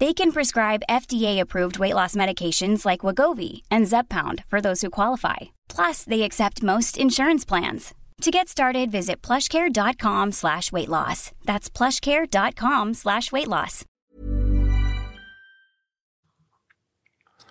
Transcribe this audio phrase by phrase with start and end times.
[0.00, 5.50] They can prescribe FDA-approved weight loss medications like Wagovi and Zepbound for those who qualify.
[5.68, 7.92] Plus, they accept most insurance plans.
[8.22, 11.32] To get started, visit plushcare.com slash weight loss.
[11.44, 13.84] That's plushcare.com slash weight loss.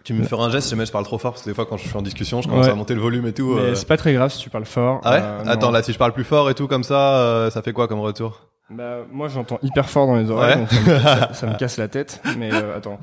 [0.03, 1.67] Tu me feras un geste si jamais je parle trop fort parce que des fois
[1.67, 2.72] quand je suis en discussion, je commence Ouais.
[2.72, 3.53] à monter le volume et tout.
[3.55, 3.75] Mais euh.
[3.75, 5.02] c'est pas très grave si tu parles fort.
[5.03, 5.44] Ah ouais Euh.
[5.45, 7.88] Attends, là, si je parle plus fort et tout comme ça, euh, ça fait quoi
[7.88, 8.39] comme retour?
[8.71, 10.59] Bah, moi, j'entends hyper fort dans les oreilles, Ouais.
[10.61, 12.21] donc ça me, ça- ça me casse la tête.
[12.37, 12.99] Mais euh, attends,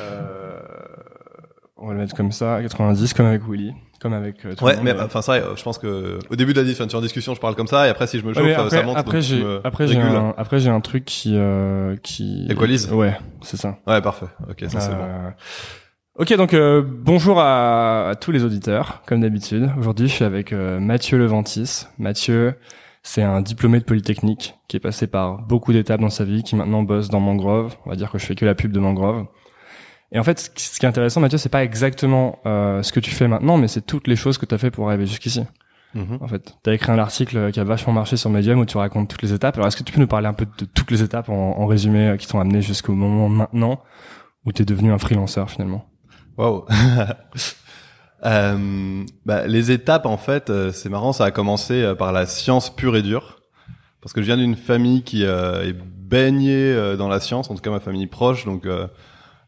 [0.00, 0.60] euh,
[1.76, 4.44] on va le mettre comme ça, à 90, comme avec Willy, comme avec.
[4.44, 6.60] euh, tout Ouais, le monde, mais enfin ça, euh, je pense que au début de
[6.60, 8.46] la discussion, en discussion, je parle comme ça et après si je me Ouais, chauffe,
[8.46, 8.96] euh, après, ça monte.
[8.96, 13.56] après j'ai après j'ai un après j'ai un truc qui euh, qui Équalise Ouais, c'est
[13.56, 13.78] ça.
[13.86, 14.26] Ouais, parfait.
[14.48, 15.02] Ok, ça c'est bon.
[15.02, 15.30] Euh,
[16.18, 19.70] Ok, donc euh, bonjour à, à tous les auditeurs, comme d'habitude.
[19.78, 21.86] Aujourd'hui, je suis avec euh, Mathieu Leventis.
[21.98, 22.54] Mathieu,
[23.02, 26.54] c'est un diplômé de Polytechnique qui est passé par beaucoup d'étapes dans sa vie, qui
[26.54, 27.76] maintenant bosse dans Mangrove.
[27.84, 29.26] On va dire que je fais que la pub de Mangrove.
[30.12, 33.10] Et en fait, ce qui est intéressant, Mathieu, c'est pas exactement euh, ce que tu
[33.10, 35.42] fais maintenant, mais c'est toutes les choses que tu as fait pour arriver jusqu'ici.
[35.94, 36.18] Mhm.
[36.20, 38.76] En fait, tu as écrit un article qui a vachement marché sur Medium où tu
[38.76, 39.56] racontes toutes les étapes.
[39.56, 41.66] Alors, est-ce que tu peux nous parler un peu de toutes les étapes en, en
[41.66, 43.82] résumé euh, qui t'ont amené jusqu'au moment maintenant
[44.44, 45.86] où tu es devenu un freelanceur finalement?
[46.36, 46.64] Waouh.
[48.24, 52.26] Euh, bah, les étapes, en fait, euh, c'est marrant, ça a commencé euh, par la
[52.26, 53.40] science pure et dure.
[54.00, 57.70] Parce que je viens d'une famille qui est baignée dans la science, en tout cas
[57.70, 58.46] ma famille proche.
[58.46, 58.66] Donc,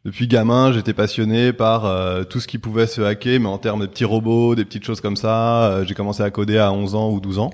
[0.05, 1.91] depuis gamin, j'étais passionné par
[2.29, 5.01] tout ce qui pouvait se hacker, mais en termes de petits robots, des petites choses
[5.01, 5.83] comme ça.
[5.83, 7.51] J'ai commencé à coder à 11 ans ou 12 ans.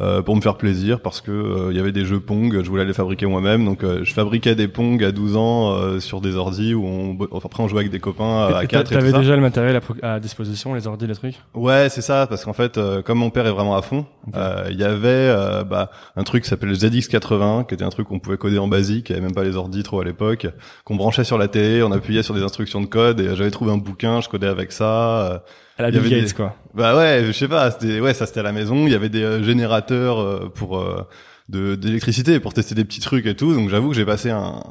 [0.00, 2.68] Euh, pour me faire plaisir parce que euh, il y avait des jeux Pong, je
[2.68, 6.20] voulais les fabriquer moi-même donc euh, je fabriquais des Pong à 12 ans euh, sur
[6.20, 8.94] des ordis où on enfin, après on jouait avec des copains à Et 4 et
[8.96, 9.18] T'avais ça.
[9.18, 11.34] déjà le matériel à, à disposition, les ordi, les trucs?
[11.54, 14.04] Ouais, c'est ça, parce qu'en fait, euh, comme mon père est vraiment à fond,
[14.36, 17.90] euh, il y avait euh, bah, un truc qui s'appelle le ZX80, qui était un
[17.90, 20.04] truc qu'on pouvait coder en basique, il y avait même pas les ordi trop à
[20.04, 20.46] l'époque,
[20.84, 23.72] qu'on branchait sur la télé, on appuyait sur des instructions de code, et j'avais trouvé
[23.72, 25.44] un bouquin, je codais avec ça.
[25.78, 26.54] À la Bill avait Gates, des- quoi.
[26.74, 29.08] bah ouais, je sais pas, c'était ouais, ça c'était à la maison, il y avait
[29.08, 31.06] des euh, générateurs euh, pour euh,
[31.48, 34.62] de d'électricité pour tester des petits trucs et tout, donc j'avoue que j'ai passé un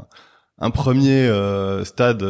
[0.60, 2.24] un premier euh, stade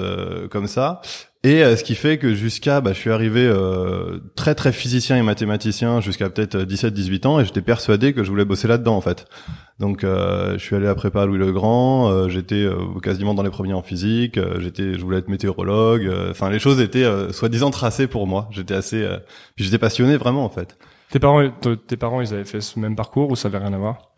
[0.49, 1.01] comme ça
[1.43, 5.17] et euh, ce qui fait que jusqu'à bah je suis arrivé euh, très très physicien
[5.17, 8.95] et mathématicien jusqu'à peut-être 17 18 ans et j'étais persuadé que je voulais bosser là-dedans
[8.95, 9.25] en fait.
[9.79, 13.43] Donc euh, je suis allé à prépa Louis le Grand, euh, j'étais euh, quasiment dans
[13.43, 17.03] les premiers en physique, euh, j'étais je voulais être météorologue, euh, enfin les choses étaient
[17.03, 18.47] euh, soi-disant tracées pour moi.
[18.51, 19.17] J'étais assez euh,
[19.55, 20.77] puis j'étais passionné vraiment en fait.
[21.09, 21.47] Tes parents,
[21.87, 24.13] tes parents, ils avaient fait ce même parcours ou ça avait rien à voir?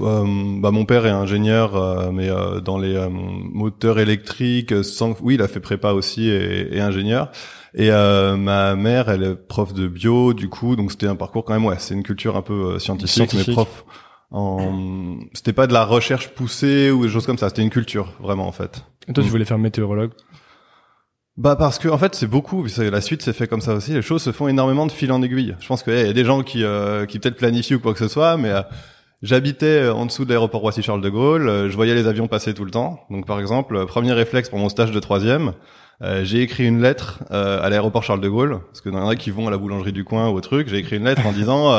[0.00, 0.24] Euh,
[0.60, 5.14] bah mon père est ingénieur euh, mais euh, dans les euh, moteurs électriques euh, sans
[5.22, 7.30] oui il a fait prépa aussi et, et ingénieur
[7.74, 11.44] et euh, ma mère elle est prof de bio du coup donc c'était un parcours
[11.44, 13.48] quand même ouais c'est une culture un peu scientifique, Scientifique.
[13.48, 13.84] mais prof
[14.30, 18.12] en c'était pas de la recherche poussée ou des choses comme ça c'était une culture
[18.20, 19.32] vraiment en fait Et toi, tu Mm.
[19.32, 20.12] voulais faire météorologue?
[21.36, 23.92] Bah parce que en fait c'est beaucoup, la suite c'est fait comme ça aussi.
[23.92, 25.54] Les choses se font énormément de fil en aiguille.
[25.60, 27.98] Je pense qu'il y a des gens qui euh, qui peut-être planifient ou quoi que
[27.98, 28.62] ce soit, mais euh,
[29.22, 31.48] j'habitais euh, en dessous de l'aéroport Roissy Charles de Gaulle.
[31.48, 33.00] euh, je voyais les avions passer tout le temps.
[33.10, 35.52] Donc par exemple, euh, premier réflexe pour mon stage de troisième,
[36.22, 39.30] j'ai écrit une lettre à l'aéroport Charles de Gaulle parce que y en a qui
[39.30, 40.68] vont à la boulangerie du coin ou au truc.
[40.68, 41.74] J'ai écrit une lettre en disant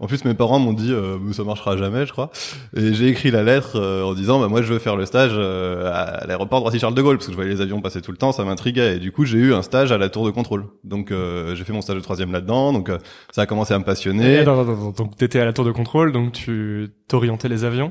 [0.00, 2.30] En plus, mes parents m'ont dit, euh, ça marchera jamais, je crois.
[2.76, 5.32] Et j'ai écrit la lettre euh, en disant, bah moi, je veux faire le stage
[5.34, 8.12] euh, à l'aéroport de Roissy-Charles de Gaulle, parce que je voyais les avions passer tout
[8.12, 8.96] le temps, ça m'intriguait.
[8.96, 10.66] Et du coup, j'ai eu un stage à la tour de contrôle.
[10.84, 12.72] Donc, euh, j'ai fait mon stage de troisième là-dedans.
[12.72, 12.98] Donc, euh,
[13.32, 14.38] ça a commencé à me passionner.
[14.38, 14.92] Attends, attends, attends.
[14.92, 17.90] Donc t'étais à la tour de contrôle, donc tu t'orientais les avions?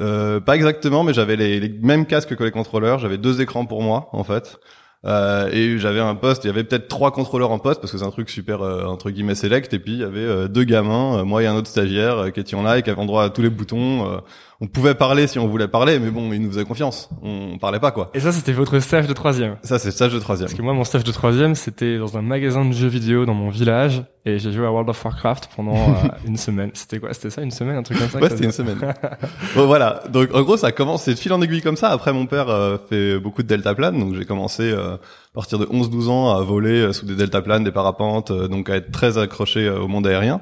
[0.00, 2.98] Euh, pas exactement, mais j'avais les, les mêmes casques que les contrôleurs.
[2.98, 4.58] J'avais deux écrans pour moi, en fait.
[5.06, 7.98] Euh, et j'avais un poste, il y avait peut-être trois contrôleurs en poste parce que
[7.98, 9.72] c'est un truc super euh, entre guillemets select.
[9.74, 12.62] Et puis il y avait euh, deux gamins, moi et un autre stagiaire qui étions
[12.62, 14.20] là et qui avaient droit à tous les boutons.
[14.60, 17.08] On pouvait parler si on voulait parler, mais bon, ils nous faisaient confiance.
[17.22, 18.10] On, on parlait pas quoi.
[18.14, 19.56] Et ça, c'était votre stage de troisième.
[19.62, 20.46] Ça c'est stage de troisième.
[20.46, 23.34] Parce que moi, mon stage de troisième, c'était dans un magasin de jeux vidéo dans
[23.34, 26.70] mon village, et j'ai joué à World of Warcraft pendant euh, une semaine.
[26.74, 27.12] C'était quoi?
[27.12, 28.18] C'était ça, une semaine, un truc comme ça?
[28.18, 28.78] Ouais, c'était une semaine.
[29.56, 30.02] bon, voilà.
[30.08, 31.90] Donc, en gros, ça commence, c'est de fil en aiguille comme ça.
[31.90, 34.98] Après, mon père euh, fait beaucoup de deltaplane, donc j'ai commencé euh, à
[35.34, 39.18] partir de 11-12 ans à voler sous des deltaplanes, des parapentes, donc à être très
[39.18, 40.40] accroché au monde aérien.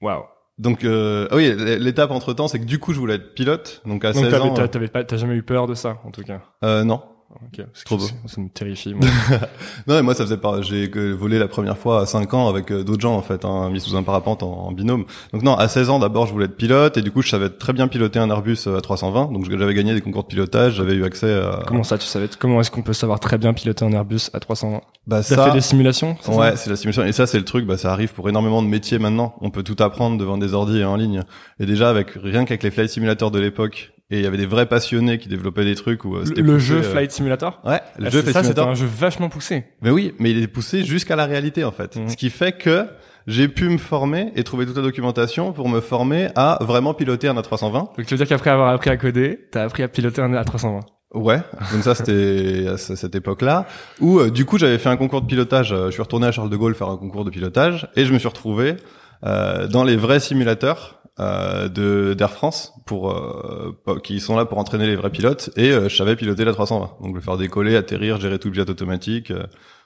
[0.00, 0.24] Waouh.
[0.58, 3.82] Donc, euh, ah oui, l'étape entre temps, c'est que du coup, je voulais être pilote.
[3.86, 5.98] Donc à Donc 16 t'avais, ans, t'as- t'avais pas, t'as jamais eu peur de ça,
[6.04, 6.42] en tout cas?
[6.64, 7.02] euh, non.
[7.34, 7.64] Ok.
[7.66, 8.04] Parce que Trop beau.
[8.06, 8.94] ça- Ça me terrifie.
[8.94, 9.06] Moi.
[9.86, 10.62] Non, mais moi, ça faisait pas.
[10.62, 13.70] J'ai volé la première fois à 5 ans avec euh, d'autres gens, en fait, hein,
[13.70, 15.04] mis sous un parapente en, en binôme.
[15.32, 17.48] Donc non, à 16 ans, d'abord, je voulais être pilote, et du coup, je savais
[17.50, 19.32] très bien piloter un Airbus euh, à 320.
[19.32, 21.62] Donc j'avais gagné des concours de pilotage, j'avais eu accès à.
[21.66, 24.40] comment ça, tu savais Comment est-ce qu'on peut savoir très bien piloter un Airbus à
[24.40, 25.44] 320 Bah T'as ça.
[25.46, 27.04] fait des simulations Ouais, c'est la simulation.
[27.04, 29.34] Et ça, c'est le truc, bah, ça arrive pour énormément de métiers maintenant.
[29.40, 31.22] On peut tout apprendre devant des ordi et en ligne.
[31.60, 34.46] Et déjà, avec, rien qu'avec les flight simulateurs de l'époque, et il y avait des
[34.46, 37.10] vrais passionnés qui développaient des trucs où euh, Le, c'était le poussé, jeu euh, Flight
[37.12, 38.68] Simulator Ouais, le Ah, jeu c'est- Flight ça, c'était Simulator.
[38.68, 39.64] un jeu vachement poussé.
[39.80, 41.96] Mais oui, mais il est poussé jusqu'à la réalité, en fait.
[41.96, 42.08] Mhm.
[42.10, 42.86] Ce qui fait que
[43.26, 47.28] j'ai pu me former et trouver toute la documentation pour me former à vraiment piloter
[47.28, 47.72] un A320.
[47.72, 50.80] Donc tu veux dire qu'après avoir appris à coder, t'as appris à piloter un A320
[51.14, 51.40] Ouais,
[51.72, 53.66] donc ça c'était à ce- cette époque-là
[54.00, 55.70] où euh, du coup j'avais fait un concours de pilotage.
[55.72, 58.12] euh, je suis retourné à Charles de Gaulle faire un concours de pilotage et je
[58.14, 58.76] me suis retrouvé
[59.24, 64.58] euh, dans les vrais simulateurs de d'Air France pour euh, po- qui sont là pour
[64.58, 66.96] entraîner les vrais pilotes et euh, je savais piloter la 320.
[67.02, 69.30] Donc le faire décoller, atterrir, gérer tout le jet automatique.
[69.30, 69.44] euh,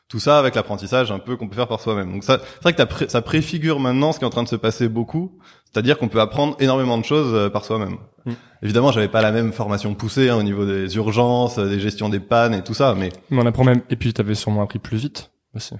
[0.08, 2.12] tout ça avec l'apprentissage un peu qu'on peut faire par soi-même.
[2.12, 4.48] Donc ça, c'est vrai que pré- ça préfigure maintenant ce qui est en train de
[4.48, 7.96] se passer beaucoup, c'est-à-dire qu'on peut apprendre énormément de choses euh, par soi-même.
[8.24, 8.32] Mm.
[8.62, 12.08] Évidemment, j'avais pas la même formation poussée hein, au niveau des urgences, euh, des gestions
[12.08, 13.82] des pannes et tout ça, mais Mais on apprend même.
[13.90, 15.74] Et puis t'avais sûrement appris plus vite aussi.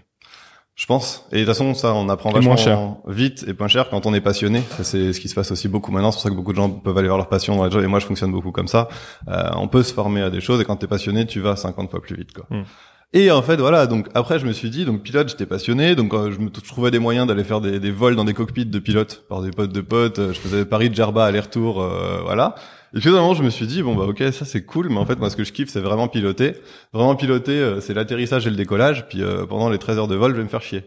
[0.76, 1.26] Je pense.
[1.32, 4.04] Et de toute façon, ça, on apprend Et moins vachement vite et moins cher quand
[4.04, 4.62] on est passionné.
[4.76, 6.12] Ça, c'est ce qui se passe aussi beaucoup maintenant.
[6.12, 7.82] C'est pour ça que beaucoup de gens peuvent aller vers leur passion dans la job.
[7.82, 8.88] Et moi, je fonctionne beaucoup comme ça.
[9.28, 11.90] Euh, on peut se former à des choses et quand t'es passionné, tu vas 50
[11.90, 12.46] fois plus vite, quoi.
[12.50, 12.64] Mm.
[13.12, 13.86] Et en fait, voilà.
[13.86, 15.94] Donc après, je me suis dit, donc pilote, j'étais passionné.
[15.94, 18.66] Donc euh, je me trouvais des moyens d'aller faire des, des vols dans des cockpits
[18.66, 20.18] de pilotes par des potes de potes.
[20.18, 22.54] Euh, Je faisais Paris de Gerba aller-retour, euh, voilà.
[22.96, 25.04] Et puis finalement, je me suis dit bon bah ok, ça c'est cool, mais en
[25.04, 26.54] fait moi ce que je kiffe c'est vraiment piloter.
[26.94, 29.06] Vraiment piloter, euh, c'est l'atterrissage et le décollage.
[29.06, 30.84] Puis euh, pendant les 13 heures de vol, je vais me faire chier.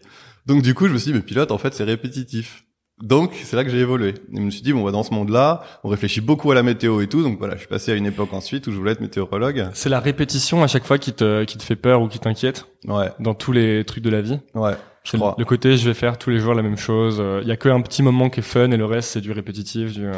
[0.47, 2.63] Donc du coup, je me suis dit mais pilote en fait c'est répétitif.
[3.03, 4.09] Donc c'est là que j'ai évolué.
[4.33, 6.63] Et je me suis dit bon bah dans ce monde-là, on réfléchit beaucoup à la
[6.63, 7.21] météo et tout.
[7.21, 9.67] Donc voilà, je suis passé à une époque ensuite où je voulais être météorologue.
[9.73, 12.65] C'est la répétition à chaque fois qui te qui te fait peur ou qui t'inquiète
[12.87, 14.39] Ouais, dans tous les trucs de la vie.
[14.55, 14.73] ouais,
[15.03, 15.35] je crois.
[15.37, 17.23] le côté je vais faire tous les jours la même chose.
[17.43, 19.31] Il y a que un petit moment qui est fun et le reste c'est du
[19.31, 19.93] répétitif.
[19.93, 20.13] Du, euh,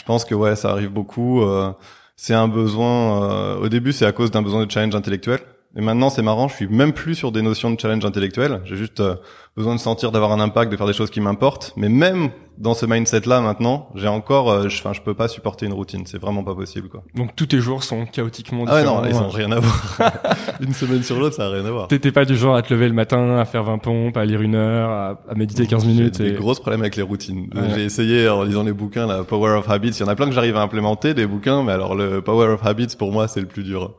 [0.00, 1.42] Je pense que ouais, ça arrive beaucoup.
[1.42, 1.72] euh,
[2.16, 3.22] c'est un besoin.
[3.30, 5.40] euh, au début, c'est à cause d'un besoin de challenge intellectuel.
[5.76, 6.48] Et maintenant, c'est marrant.
[6.48, 8.62] Je suis même plus sur des notions de challenge intellectuel.
[8.64, 9.16] J'ai juste euh,
[9.56, 11.72] besoin de sentir, d'avoir un impact, de faire des choses qui m'importent.
[11.76, 14.50] Mais même dans ce mindset-là, maintenant, j'ai encore.
[14.50, 16.02] euh, je- Enfin, je peux pas supporter une routine.
[16.06, 17.02] C'est vraiment pas possible, quoi.
[17.14, 19.02] Donc tous tes jours sont chaotiquement Ah ouais, différents.
[19.02, 19.98] non, ils ont rien à voir.
[20.60, 21.88] une semaine sur l'autre, ça a rien à voir.
[21.88, 24.40] T'étais pas du genre à te lever le matin, à faire 20 pompes, à lire
[24.42, 26.16] une heure, à, à méditer 15 minutes.
[26.18, 26.30] J'ai Et...
[26.32, 27.48] des gros problèmes avec les routines.
[27.54, 27.62] Ouais.
[27.74, 29.88] J'ai essayé en lisant les bouquins, la Power of Habits.
[29.90, 32.48] Il y en a plein que j'arrive à implémenter, des bouquins, mais alors le Power
[32.48, 33.94] of Habits, pour moi, c'est le plus dur.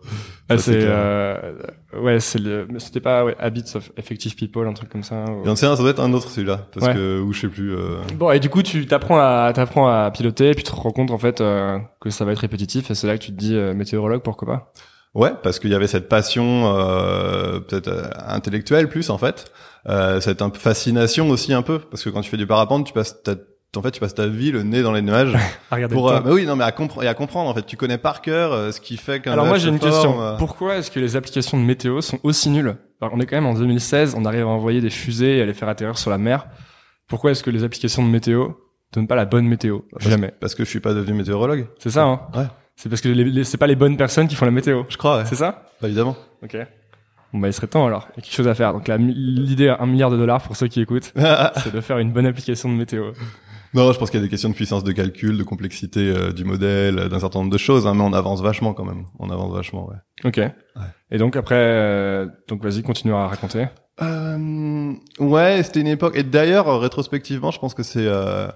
[0.50, 1.54] Ah, c'est euh,
[2.00, 5.26] ouais, c'est le, c'était pas ouais, Habits of Effective People, un truc comme ça.
[5.26, 6.94] ou- Il y en a un, ça doit être un autre celui-là, parce Ouais.
[6.94, 7.76] que ou je sais plus.
[7.76, 10.76] euh, Bon, et du coup, tu t'apprends à t'apprends à piloter, et puis tu te
[10.76, 13.32] rends compte en fait euh, que ça va être répétitif, et c'est là que tu
[13.32, 14.72] te dis euh, météorologue, pourquoi pas?
[15.14, 19.52] Ouais, parce qu'il y avait cette passion euh, peut-être euh, intellectuelle plus en fait,
[19.90, 23.22] euh, cette fascination aussi un peu, parce que quand tu fais du parapente, tu passes
[23.78, 25.34] en fait, tu passes ta vie le nez dans les nuages
[25.72, 26.10] À regarder pour.
[26.12, 27.50] le euh, mais oui, non, mais à comprendre et à comprendre.
[27.50, 29.32] En fait, tu connais par cœur euh, ce qui fait qu'un.
[29.32, 30.22] Alors moi j'ai une forme, question.
[30.22, 30.36] euh.
[30.38, 33.46] Pourquoi est-ce que les applications de météo sont aussi nulles Alors, On est quand même
[33.46, 36.18] en 2016, on arrive à envoyer des fusées et à les faire atterrir sur la
[36.18, 36.48] mer.
[37.08, 38.50] Pourquoi est-ce que les applications de météo
[38.94, 40.34] donnent pas la bonne météo Parce- Jamais.
[40.40, 41.68] Parce que je suis pas devenu météorologue.
[41.80, 42.46] C'est ça, hein Ouais.
[42.76, 44.84] C'est parce que c'est pas les bonnes personnes qui font la météo.
[44.90, 45.20] Je crois.
[45.20, 45.26] Ouais.
[45.26, 46.18] C'est ça Bah, évidemment.
[46.44, 46.58] Ok.
[47.34, 48.10] Bon bah il serait temps alors.
[48.10, 48.74] Il y a quelque chose à faire.
[48.74, 51.14] Donc l'idée à un milliard de dollars pour ceux qui écoutent,
[51.64, 53.12] c'est de faire une bonne application de météo.
[53.74, 56.32] Non, je pense qu'il y a des questions de puissance de calcul, de complexité euh,
[56.32, 59.06] du modèle, euh, d'un certain nombre de choses, hein, mais on avance vachement quand même.
[59.20, 59.96] On avance vachement, ouais.
[60.24, 60.40] Ok.
[61.12, 63.68] Et donc après, euh, donc vas-y, continue à raconter.
[64.02, 66.16] Euh, ouais, c'était une époque.
[66.16, 68.48] Et d'ailleurs, rétrospectivement, je pense que c'est euh,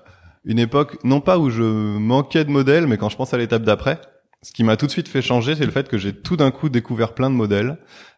[0.43, 3.63] une époque, non pas où je manquais de modèles, mais quand je pense à l'étape
[3.63, 3.99] d'après,
[4.41, 6.51] ce qui m'a tout de suite fait changer, c'est le fait que j'ai tout d'un
[6.51, 7.77] coup découvert plein de modèles.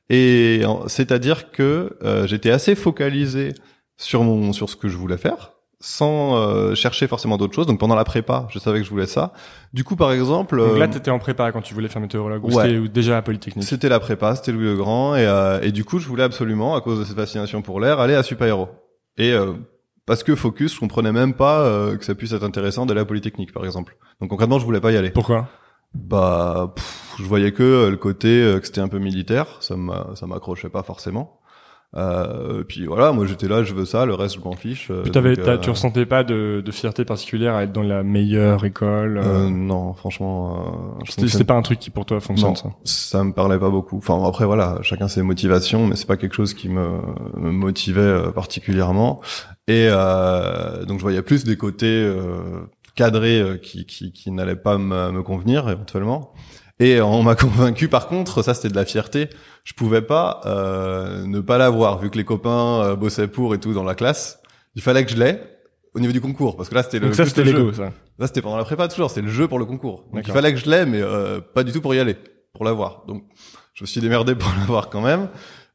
[0.10, 3.54] Et c'est-à-dire que euh, j'étais assez focalisé
[3.98, 7.68] sur mon sur ce que je voulais faire, sans euh, chercher forcément d'autres choses.
[7.68, 9.34] Donc pendant la prépa, je savais que je voulais ça.
[9.74, 12.44] Du coup, par exemple, Donc là, euh, t'étais en prépa quand tu voulais faire météorologue
[12.44, 12.64] ou Ouais.
[12.64, 13.68] c'était déjà à Polytechnique?
[13.68, 16.76] C'était la prépa, c'était Louis le Grand, et, euh, et du coup, je voulais absolument,
[16.76, 18.68] à cause de cette fascination pour l'air, aller à Super.
[19.18, 19.54] Et euh,
[20.08, 23.06] parce que Focus, je comprenais même pas euh, que ça puisse être intéressant d'aller à
[23.06, 23.98] Polytechnique, par exemple.
[24.20, 25.12] Donc concrètement, je voulais pas y aller.
[25.12, 25.48] Pourquoi?
[25.94, 29.76] Bah, pff, je voyais que euh, le côté euh, que c'était un peu militaire, ça
[29.76, 31.37] m'a- ça m'accrochait pas forcément.
[31.98, 34.92] Euh, puis voilà, moi j'étais là, je veux ça, le reste je m'en fiche.
[34.92, 38.04] euh, Puis donc, euh, tu ressentais pas de, de fierté particulière à être dans la
[38.04, 39.18] meilleure école.
[39.18, 40.58] euh, euh, non, franchement,
[41.00, 42.70] euh, c'était, fonctionne pas un truc qui pour toi fonctionne Non, ça.
[42.84, 43.98] ça me parlait pas beaucoup.
[43.98, 46.88] Enfin après voilà, chacun ses motivations, mais c'est pas quelque chose qui me,
[47.36, 49.20] me motivait particulièrement.
[49.68, 52.62] Et euh, donc je voyais plus des côtés euh,
[52.96, 56.32] cadrés qui qui, qui n'allaient pas me, me convenir éventuellement.
[56.80, 59.30] Et on m'a convaincu par contre, ça c'était de la fierté.
[59.64, 63.60] Je pouvais pas euh, ne pas l'avoir vu que les copains euh, bossaient pour et
[63.60, 64.40] tout dans la classe.
[64.76, 65.42] Il fallait que je l'aie
[65.96, 67.74] au niveau du concours parce que là c'était le Donc ça c'était le jeu.
[67.74, 67.92] ça.
[68.20, 70.02] Là, c'était pendant la prépa toujours, c'était le jeu pour le concours.
[70.02, 70.36] Donc il D'accord.
[70.36, 72.16] fallait que je l'aie, mais euh, pas du tout pour y aller,
[72.54, 73.04] pour l'avoir.
[73.08, 73.24] Donc
[73.76, 75.30] je me suis démerdé pour l'avoir quand même.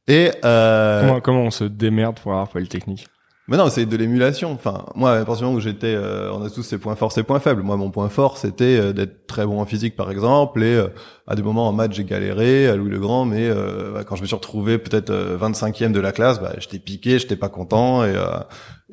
[0.09, 3.07] Et euh, Comment, comment on se démerde pour avoir Polytechnique
[3.53, 4.53] mais non, c'est de l'émulation.
[4.53, 7.13] Enfin, moi, à partir du moment où j'étais, euh, on a tous ses points forts,
[7.13, 7.63] ses points faibles.
[7.63, 10.89] Moi, mon point fort, c'était euh, d'être très bon en physique, par exemple, et euh,
[11.27, 14.17] à des moments en maths, j'ai galéré à Louis le Grand, mais euh, bah, quand
[14.17, 17.51] je me suis retrouvé peut-être euh, 25e de la classe, bah, j'étais piqué, j'étais pas
[17.51, 18.39] content, et euh,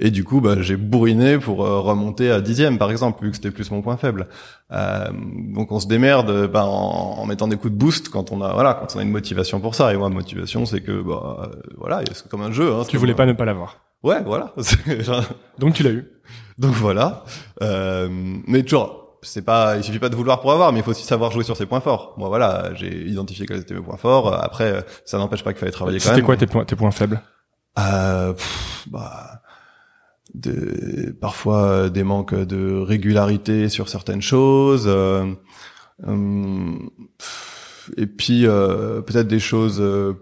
[0.01, 3.35] et du coup, bah, j'ai bourriné pour euh, remonter à 10e, par exemple, vu que
[3.37, 4.27] c'était plus mon point faible.
[4.71, 5.07] Euh,
[5.53, 8.53] donc, on se démerde bah, en, en mettant des coups de boost quand on a,
[8.53, 9.93] voilà, quand on a une motivation pour ça.
[9.93, 12.73] Et moi, motivation, c'est que, bah, euh, voilà, c'est comme un jeu.
[12.73, 13.88] Hein, Tu voulais pas ne pas l'avoir.
[14.03, 14.53] Ouais, voilà.
[15.59, 16.07] Donc tu l'as eu.
[16.57, 17.23] donc voilà.
[17.61, 18.07] Euh,
[18.47, 21.05] mais toujours, c'est pas, il suffit pas de vouloir pour avoir, mais il faut aussi
[21.05, 22.13] savoir jouer sur ses points forts.
[22.17, 24.33] Moi, voilà, j'ai identifié quels étaient mes points forts.
[24.33, 26.25] Après, ça n'empêche pas qu'il fallait travailler quand C'était même.
[26.25, 27.21] quoi tes points, tes points faibles?
[27.77, 29.41] Euh, pff, bah,
[30.33, 34.85] de, parfois euh, des manques de régularité sur certaines choses.
[34.87, 35.25] euh,
[36.05, 36.89] hum,
[37.97, 40.13] et puis euh, peut-être des choses euh,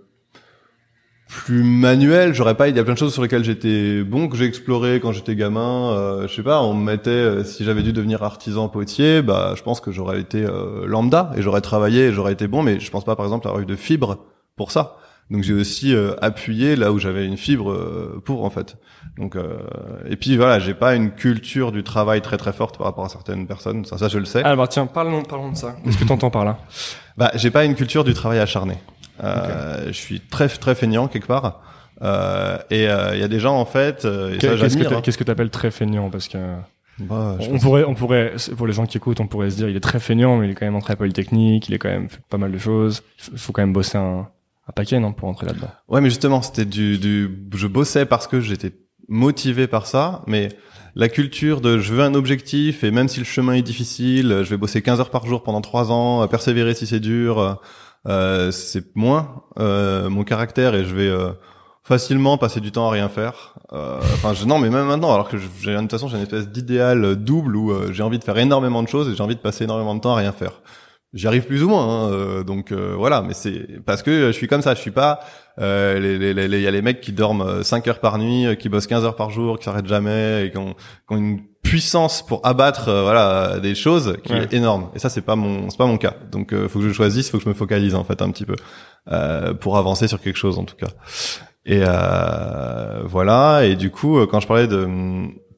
[1.27, 2.34] plus manuelles.
[2.34, 2.69] J'aurais pas.
[2.69, 5.36] Il y a plein de choses sur lesquelles j'étais bon que j'ai exploré quand j'étais
[5.36, 5.91] gamin.
[5.91, 6.62] Euh, je sais pas.
[6.62, 10.19] On me mettait euh, si j'avais dû devenir artisan potier, bah je pense que j'aurais
[10.19, 12.63] été euh, lambda et j'aurais travaillé et j'aurais été bon.
[12.63, 14.98] Mais je pense pas par exemple avoir eu de fibre pour ça.
[15.29, 18.77] Donc j'ai aussi euh, appuyé là où j'avais une fibre euh, pour en fait.
[19.17, 19.57] Donc euh,
[20.10, 23.10] et puis voilà, j'ai pas une culture du travail très très forte par rapport à
[23.10, 23.84] certaines personnes.
[23.84, 24.41] Ça, ça je le sais.
[24.46, 25.75] Ah bah tiens, parlons, parlons de ça.
[25.84, 26.60] Qu'est-ce que t'entends par là?
[27.17, 28.75] Bah j'ai pas une culture du travail acharné.
[29.24, 31.62] Euh, Je suis très très feignant quelque part.
[32.03, 34.05] Euh, et il y a des gens en fait.
[34.05, 35.25] euh, Qu'est-ce que t'a- hein.
[35.25, 36.09] t'appelles très feignant?
[36.09, 36.38] Parce que
[37.00, 39.55] Bah, je on pense- pourrait, on pourrait, pour les gens qui écoutent, on pourrait se
[39.57, 41.79] dire, il est très feignant, mais il est quand même entré à Polytechnique, il est
[41.79, 43.01] quand même fait pas mal de choses.
[43.31, 44.27] Il faut- quand même bosser un,
[44.67, 45.69] un paquet, non, pour entrer là-dedans?
[45.88, 48.74] Ouais, mais justement, c'était du, du, je bossais parce que j'étais
[49.07, 50.50] motivé par ça, mais
[50.95, 54.50] la culture de je veux un objectif et même si le chemin est difficile, je
[54.50, 57.59] vais bosser 15 heures par jour pendant trois ans, euh, persévérer si c'est dur,
[58.07, 61.31] euh, c'est moins euh, mon caractère et je vais euh,
[61.83, 63.55] facilement passer du temps à rien faire.
[63.73, 66.47] Euh, Enfin, non, mais même maintenant, alors que j'ai de toute façon j'ai une espèce
[66.49, 69.41] d'idéal double où euh, j'ai envie de faire énormément de choses et j'ai envie de
[69.41, 70.61] passer énormément de temps à rien faire.
[71.13, 73.21] J'y arrive plus ou moins, hein, donc voilà.
[73.21, 74.75] Mais c'est parce que je suis comme ça.
[74.75, 75.21] Je suis pas.
[75.59, 78.57] euh, les- les- les- Il y a les mecs qui dorment 5 heures par nuit,
[78.57, 81.39] qui bossent 15 heures par jour, qui s'arrêtent jamais et qui ont, qui ont une
[81.69, 84.43] puissance pour abattre euh, voilà des choses qui Ouais.
[84.43, 84.89] est énorme.
[84.95, 86.13] Et ça c'est pas mon c'est pas mon cas.
[86.31, 88.45] Donc euh, faut que je choisisse, faut que je me focalise en fait un petit
[88.45, 88.55] peu
[89.12, 90.88] euh, pour avancer sur quelque chose en tout cas.
[91.65, 93.65] Et euh, voilà.
[93.65, 94.86] Et du coup, euh, quand je parlais de,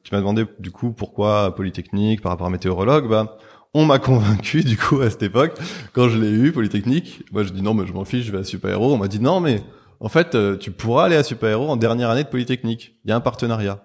[0.02, 3.36] tu m'as demandé du coup pourquoi Polytechnique par rapport à météorologue, bah
[3.72, 5.52] on m'a convaincu du coup à cette époque
[5.92, 7.22] quand je l'ai eu Polytechnique.
[7.32, 8.92] Moi je dis non mais je m'en fiche, je vais à Super Héros.
[8.92, 9.62] On m'a dit non mais
[10.00, 12.96] en fait tu pourras aller à Super Héros en dernière année de Polytechnique.
[13.04, 13.80] Il y a un partenariat.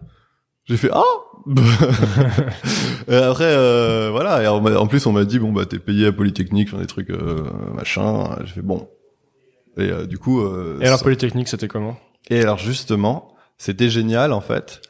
[0.68, 1.04] J'ai fait ah.
[3.08, 6.12] et après euh, voilà et en plus on m'a dit bon bah t'es payé à
[6.12, 7.44] Polytechnique, faire des trucs euh,
[7.74, 8.38] machin.
[8.46, 8.88] J'ai fait bon.
[9.78, 10.42] Et euh, du coup.
[10.42, 11.98] euh, Et alors ça- Polytechnique, c'était comment?
[12.30, 14.82] Et alors justement, c'était génial en fait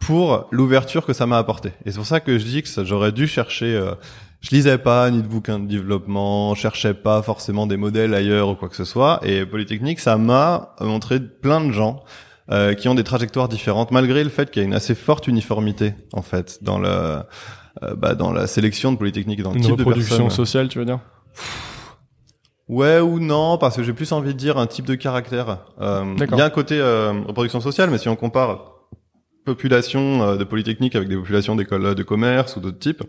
[0.00, 1.68] pour l'ouverture que ça m'a apporté.
[1.84, 3.76] Et c'est pour ça que je dis que j'aurais dû chercher.
[3.76, 3.94] euh,
[4.40, 8.54] je lisais pas ni de bouquins de développement, cherchais pas forcément des modèles ailleurs ou
[8.54, 9.20] quoi que ce soit.
[9.22, 12.02] Et Polytechnique, ça m'a montré plein de gens
[12.50, 15.28] euh, qui ont des trajectoires différentes, malgré le fait qu'il y a une assez forte
[15.28, 19.62] uniformité en fait dans le euh, bah, dans la sélection de Polytechnique dans le Une
[19.62, 20.30] type de personnes.
[20.30, 20.98] sociale, tu veux dire?
[22.68, 25.58] Ouais ou non, parce que j'ai plus envie de dire un type de caractère.
[25.80, 28.72] Euh, il y a un côté euh, reproduction sociale, mais si on compare
[29.44, 33.02] population de polytechnique avec des populations d'écoles de commerce ou d'autres types,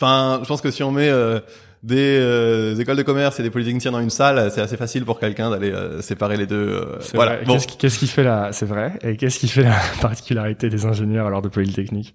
[0.00, 1.40] enfin, je pense que si on met euh,
[1.84, 5.20] des euh, écoles de commerce et des polytechniciens dans une salle, c'est assez facile pour
[5.20, 6.56] quelqu'un d'aller euh, séparer les deux.
[6.56, 7.36] euh, voilà.
[7.44, 7.52] Bon.
[7.52, 8.94] Qu'est-ce qui, qu'est-ce qui fait la, c'est vrai.
[9.02, 12.14] Et qu'est-ce qui fait la particularité des ingénieurs alors de Polytechnique?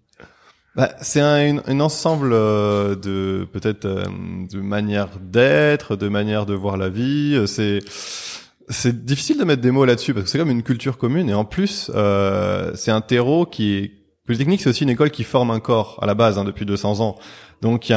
[0.76, 4.04] Bah, c'est un, une- un ensemble euh, de peut-être euh,
[4.52, 7.34] de manières d'être, de manières de voir la vie.
[7.36, 7.80] Euh, C'est
[8.72, 11.34] c'est difficile de mettre des mots là-dessus parce que c'est comme une culture commune et
[11.34, 13.92] en plus euh, c'est un terreau qui est
[14.30, 17.00] Polytechnique, c'est aussi une école qui forme un corps à la base hein, depuis 200
[17.00, 17.16] ans.
[17.64, 17.92] Donc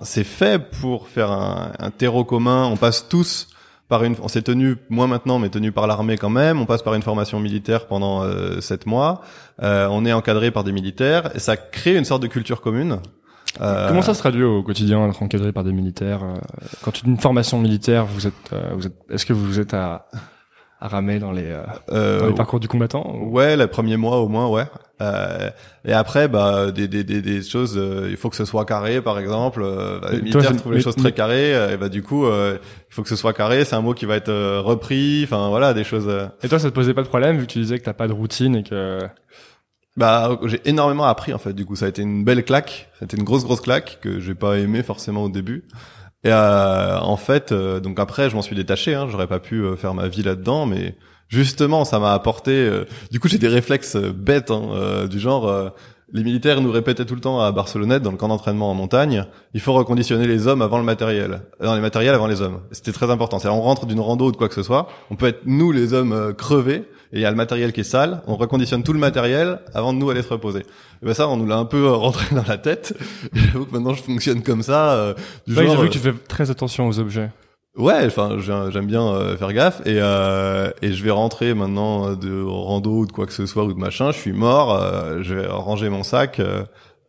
[0.00, 2.64] c'est fait pour faire un, un terreau commun.
[2.64, 3.48] On passe tous
[3.90, 6.58] par une, on s'est tenu moins maintenant, mais tenu par l'armée quand même.
[6.58, 9.20] On passe par une formation militaire pendant euh, sept mois.
[9.62, 13.00] Euh, on est encadré par des militaires et ça crée une sorte de culture commune.
[13.60, 16.38] Euh, Comment ça se traduit au quotidien d'être encadré par des militaires euh,
[16.80, 20.06] Quand une formation militaire, vous êtes, euh, vous êtes, est-ce que vous êtes à,
[20.84, 21.62] à ramer dans les, euh,
[21.92, 24.64] euh, dans les parcours du combattant ou- Ouais, les premiers mois au moins, ouais.
[25.00, 25.50] Euh,
[25.86, 29.00] et après, bah, des, des, des, des choses, euh, il faut que ce soit carré,
[29.00, 29.62] par exemple.
[29.64, 31.76] Euh, bah, les toi, militaires c'est- trouvent les mais- choses mais- très carrées, euh, et
[31.78, 32.58] bah du coup, euh,
[32.90, 33.64] il faut que ce soit carré.
[33.64, 35.22] C'est un mot qui va être repris.
[35.24, 36.08] Enfin, voilà, des choses.
[36.42, 38.06] Et toi, ça te posait pas de problème vu que tu disais que t'as pas
[38.06, 38.98] de routine et que
[39.96, 41.52] Bah, j'ai énormément appris en fait.
[41.52, 42.90] Du coup, ça a été une belle claque.
[42.98, 45.64] C'était une grosse grosse claque que j'ai pas aimé forcément au début.
[46.24, 48.94] Et euh, en fait, euh, donc après, je m'en suis détaché.
[48.94, 50.96] Hein, J'aurais pas pu euh, faire ma vie là-dedans, mais
[51.28, 52.52] justement, ça m'a apporté.
[52.52, 55.72] euh, du coup, j'ai des réflexes euh, bêtes hein, euh, du genre.
[56.12, 59.26] les militaires nous répétaient tout le temps à Barcelonnette, dans le camp d'entraînement en montagne,
[59.52, 61.42] il faut reconditionner les hommes avant le matériel.
[61.62, 62.60] Non, les matériels avant les hommes.
[62.72, 63.38] C'était très important.
[63.38, 65.72] C'est on rentre d'une rando ou de quoi que ce soit, on peut être nous
[65.72, 68.92] les hommes crevés, et il y a le matériel qui est sale, on reconditionne tout
[68.92, 70.60] le matériel avant de nous aller se reposer.
[71.02, 72.94] Et ben ça, on nous l'a un peu euh, rentré dans la tête.
[73.32, 75.14] J'avoue que maintenant je fonctionne comme ça, euh,
[75.46, 75.76] du Ouais, genre.
[75.76, 77.30] vu euh, que tu fais très attention aux objets.
[77.76, 82.14] Ouais, enfin j'ai- j'aime bien euh, faire gaffe et euh, et je vais rentrer maintenant
[82.14, 84.12] de rando ou de quoi que ce soit ou de machin.
[84.12, 86.40] Je suis mort, euh, je vais ranger mon sac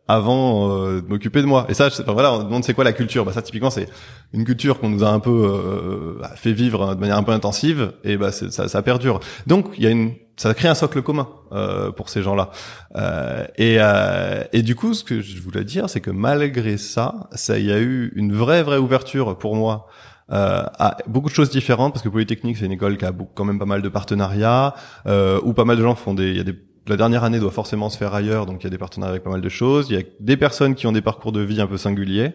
[0.08, 1.66] avant euh, de m'occuper de moi.
[1.68, 3.24] Et ça, je- enfin voilà, on demande c'est quoi la culture.
[3.24, 3.88] Bah ça typiquement c'est
[4.32, 7.22] une culture qu'on nous a un peu euh, bah, fait vivre hein, de manière un
[7.22, 9.20] peu intensive et bah ça ça perdure.
[9.46, 12.50] Donc il y a une ça crée un socle commun euh, pour ces gens-là.
[12.96, 17.28] Euh, et, euh, et du coup, ce que je voulais dire, c'est que malgré ça,
[17.32, 19.86] ça il y a eu une vraie vraie ouverture pour moi
[20.32, 23.44] euh, à beaucoup de choses différentes parce que Polytechnique c'est une école qui a quand
[23.44, 24.74] même pas mal de partenariats
[25.06, 27.38] euh, où pas mal de gens font des il y a des la dernière année
[27.38, 29.48] doit forcément se faire ailleurs donc il y a des partenariats avec pas mal de
[29.48, 29.86] choses.
[29.90, 32.32] Il y a des personnes qui ont des parcours de vie un peu singuliers.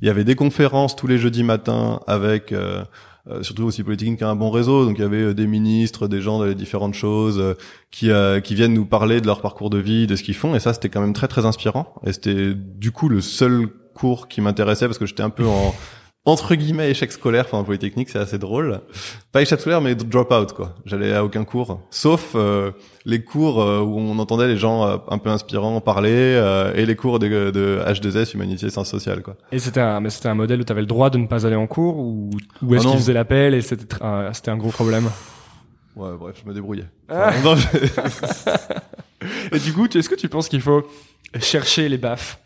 [0.00, 2.84] Il y avait des conférences tous les jeudis matins avec euh,
[3.30, 4.86] euh, surtout aussi Polytechnique a un bon réseau.
[4.86, 7.54] Donc il y avait euh, des ministres des gens les différentes choses euh,
[7.90, 10.54] qui euh, qui viennent nous parler de leur parcours de vie de ce qu'ils font.
[10.54, 11.94] Et ça c'était quand même très très inspirant.
[12.06, 15.74] Et c'était du coup le seul cours qui m'intéressait parce que j'étais un peu en
[16.24, 18.80] entre guillemets échec scolaire pendant Polytechnique, c'est assez drôle.
[19.32, 20.74] Pas échec scolaire, mais drop out quoi.
[20.84, 22.72] J'allais à aucun cours, sauf euh,
[23.06, 26.84] les cours euh, où on entendait les gens euh, un peu inspirants parler euh, et
[26.84, 29.36] les cours de, de H2S humanité et sciences sociales quoi.
[29.52, 31.56] Et c'était un, mais c'était un modèle où t'avais le droit de ne pas aller
[31.56, 32.30] en cours ou,
[32.62, 35.08] ou est-ce Ah qu'ils faisaient l'appel et c'était tr- un- c'était un gros problème?
[35.96, 36.84] Ouais, bref, je me débrouillais.
[37.08, 37.28] Ah.
[37.30, 37.68] Enfin, non, je-
[39.56, 40.86] Et du coup, tu- est-ce que tu penses qu'il faut
[41.40, 42.38] chercher les baffes?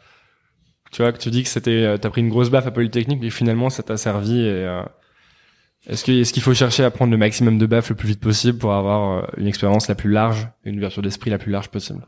[0.93, 3.19] Tu vois, que tu dis que c'était, euh, t'as pris une grosse baffe à Polytechnique,
[3.21, 4.41] mais finalement ça t'a servi.
[4.41, 4.83] Et euh,
[5.87, 8.21] est-ce que est-ce qu'il faut chercher à prendre le maximum de baffes le plus vite
[8.21, 11.69] possible pour avoir euh, une expérience la plus large, une ouverture d'esprit la plus large
[11.71, 12.07] possible?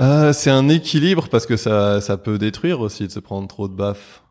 [0.00, 3.68] Euh, c'est un équilibre parce que ça ça peut détruire aussi de se prendre trop
[3.68, 4.22] de baffes.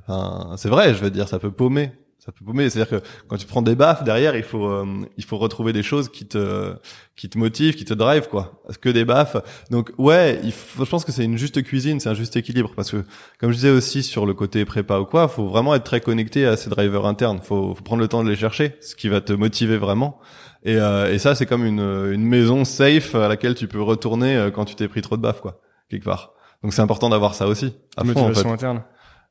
[0.00, 1.92] Enfin, c'est vrai, je veux dire, ça peut paumer.
[2.24, 2.68] Ça peut paumer.
[2.68, 5.82] C'est-à-dire que quand tu prends des baffes derrière, il faut euh, il faut retrouver des
[5.82, 6.74] choses qui te
[7.16, 8.62] qui te motivent, qui te drive quoi.
[8.80, 9.36] Que des baffes.
[9.70, 12.72] Donc ouais, il faut, je pense que c'est une juste cuisine, c'est un juste équilibre
[12.76, 13.04] parce que
[13.38, 16.46] comme je disais aussi sur le côté prépa ou quoi, faut vraiment être très connecté
[16.46, 17.40] à ces drivers internes.
[17.42, 20.20] Faut, faut prendre le temps de les chercher, ce qui va te motiver vraiment.
[20.62, 24.36] Et, euh, et ça, c'est comme une, une maison safe à laquelle tu peux retourner
[24.36, 26.34] euh, quand tu t'es pris trop de baffes, quoi, quelque part.
[26.62, 28.20] Donc c'est important d'avoir ça aussi, à fond, en fait.
[28.20, 28.82] Motivation interne.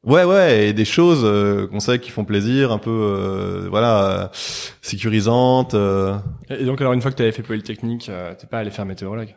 [0.05, 4.03] Ouais, ouais, et des choses euh, qu'on sait qui font plaisir, un peu, euh, voilà,
[4.05, 4.27] euh,
[4.81, 5.73] sécurisantes.
[5.73, 6.17] euh.
[6.49, 9.35] Et donc alors une fois que t'avais fait Polytechnique, euh, t'es pas allé faire météorologue?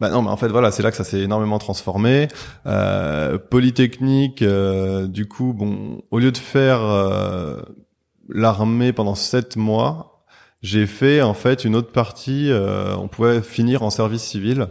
[0.00, 2.28] Bah non, mais en fait, voilà, c'est là que ça s'est énormément transformé.
[2.66, 7.60] Euh, Polytechnique, euh, du coup, bon, au lieu de faire euh,
[8.30, 10.24] l'armée pendant sept mois,
[10.62, 12.50] j'ai fait en fait une autre partie.
[12.50, 14.68] euh, on pouvait finir en service civil.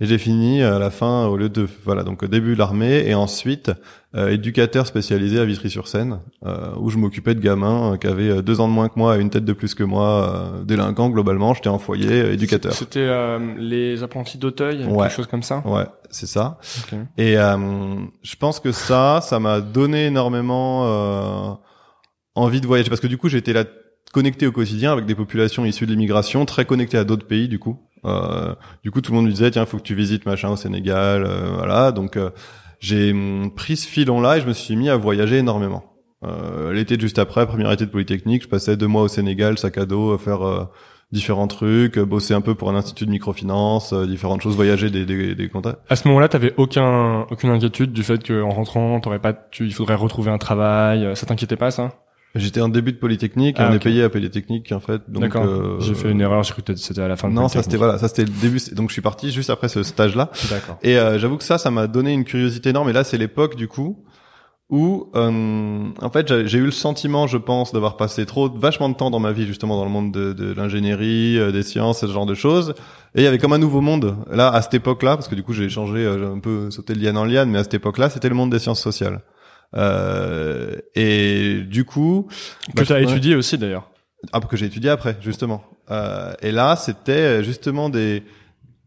[0.00, 3.04] Et j'ai fini à la fin au lieu de voilà donc au début de l'armée
[3.06, 3.70] et ensuite
[4.14, 8.42] euh, éducateur spécialisé à Vitry-sur-Seine euh, où je m'occupais de gamins euh, qui avaient euh,
[8.42, 10.06] deux ans de moins que moi et une tête de plus que moi
[10.60, 15.04] euh, délinquants globalement j'étais en foyer euh, éducateur C'était euh, les apprentis d'Auteuil, Ouais.
[15.04, 15.62] quelque chose comme ça?
[15.66, 16.98] ouais c'est ça Ok.
[17.16, 17.56] et euh,
[18.22, 21.54] je pense que ça, ça m'a donné énormément euh,
[22.34, 23.64] envie de voyager parce que du coup j'étais là
[24.12, 27.58] connecté au quotidien avec des populations issues de l'immigration, très connecté à d'autres pays du
[27.58, 27.78] coup.
[28.04, 30.56] Euh, du coup, tout le monde me disait tiens, faut que tu visites machin au
[30.56, 31.92] Sénégal, euh, voilà.
[31.92, 32.28] Donc euh,
[32.82, 35.84] j'ai hum, pris ce filon-là et je me suis mis à voyager énormément.
[36.24, 39.78] Euh, L'été juste après, première été de Polytechnique, je passais deux mois au Sénégal, sac
[39.78, 40.64] à dos, à faire euh,
[41.12, 45.34] différents trucs, bosser un peu pour un institut de microfinance, différentes choses, voyager des, des,
[45.34, 45.80] des contacts.
[45.88, 49.74] À ce moment-là, t'avais aucun aucune inquiétude du fait qu'en rentrant, t'aurais pas, tu, il
[49.74, 51.16] faudrait retrouver un travail.
[51.16, 51.92] Ça t'inquiétait pas ça?
[52.34, 55.02] J'étais en début de Polytechnique et Ah, on est payé à Polytechnique en fait.
[55.08, 55.44] D'accord.
[55.44, 56.42] euh, J'ai fait une erreur.
[56.44, 57.28] J'ai cru que c'était à la fin.
[57.28, 58.58] de Non, ça c'était voilà, ça c'était le début.
[58.72, 60.30] Donc je suis parti juste après ce stage-là.
[60.50, 60.78] D'accord.
[60.82, 62.88] Et euh, j'avoue que ça, ça m'a donné une curiosité énorme.
[62.88, 64.02] Et là, c'est l'époque du coup
[64.70, 68.94] où, euh, en fait, j'ai- eu le sentiment, je pense, d'avoir passé trop, vachement de
[68.94, 72.06] temps dans ma vie justement dans le monde de, de l'ingénierie, euh, des sciences, ce
[72.06, 72.72] genre de choses.
[73.14, 75.42] Et il y avait comme un nouveau monde là à cette époque-là, parce que du
[75.42, 77.74] coup j'ai changé, euh, j'ai un peu sauté de liane en liane, mais à cette
[77.74, 79.20] époque-là, c'était le monde des sciences sociales.
[79.74, 82.28] Euh, et du coup,
[82.68, 83.04] Que bah, t'as ouais.
[83.04, 83.88] étudié aussi d'ailleurs.
[84.32, 85.64] Ah, que j'ai étudié après, justement.
[85.90, 88.22] Euh, et là, c'était euh, justement des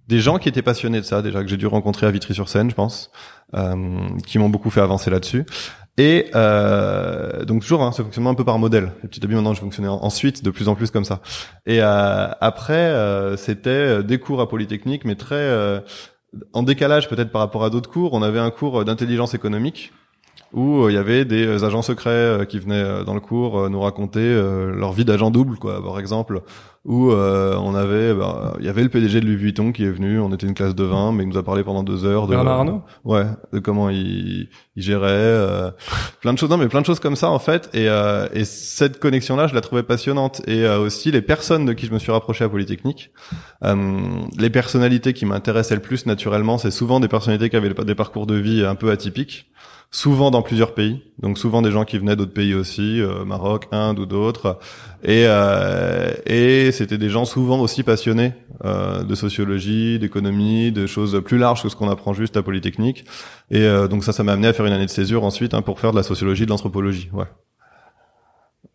[0.08, 2.76] des gens qui étaient passionnés de ça déjà que j'ai dû rencontrer à Vitry-sur-Seine, je
[2.76, 3.10] pense,
[3.56, 5.46] euh, qui m'ont beaucoup fait avancer là-dessus.
[5.98, 8.92] Et euh, donc toujours, hein, ça fonctionnait un peu par modèle.
[9.04, 11.22] Et petit à petit, maintenant, je fonctionnais en- ensuite de plus en plus comme ça.
[11.66, 15.80] Et euh, après, euh, c'était euh, des cours à Polytechnique, mais très euh,
[16.54, 18.14] en décalage peut-être par rapport à d'autres cours.
[18.14, 19.92] On avait un cours d'intelligence économique
[20.54, 23.20] où euh, il y avait des euh, agents secrets euh, qui venaient euh, dans le
[23.20, 26.42] cours euh, nous raconter euh, leur vie d'agent double, quoi, par exemple,
[26.86, 29.90] où euh, on avait, bah, il y avait le PDG de Louis Vuitton qui est
[29.90, 32.28] venu, on était une classe de 20, mais il nous a parlé pendant deux heures
[32.28, 32.84] de Bernard Arnault?
[33.04, 35.72] Ouais, de comment il, il gérait, euh,
[36.22, 38.46] plein de choses, non mais plein de choses comme ça en fait, et, euh, et
[38.46, 41.98] cette connexion-là, je la trouvais passionnante, et euh, aussi les personnes de qui je me
[41.98, 43.12] suis rapproché à Polytechnique,
[43.64, 43.76] euh,
[44.38, 48.28] les personnalités qui m'intéressaient le plus naturellement, c'est souvent des personnalités qui avaient des parcours
[48.28, 49.48] de vie un peu atypiques
[49.96, 53.68] souvent dans plusieurs pays, donc souvent des gens qui venaient d'autres pays aussi, euh, Maroc,
[53.72, 54.60] Inde ou d'autres,
[55.04, 58.34] et euh, et c'était des gens souvent aussi passionnés
[58.66, 63.06] euh, de sociologie, d'économie, de choses plus larges que ce qu'on apprend juste à Polytechnique,
[63.50, 65.62] et euh, donc ça, ça m'a amené à faire une année de césure ensuite hein,
[65.62, 67.28] pour faire de la sociologie, de l'anthropologie, ouais.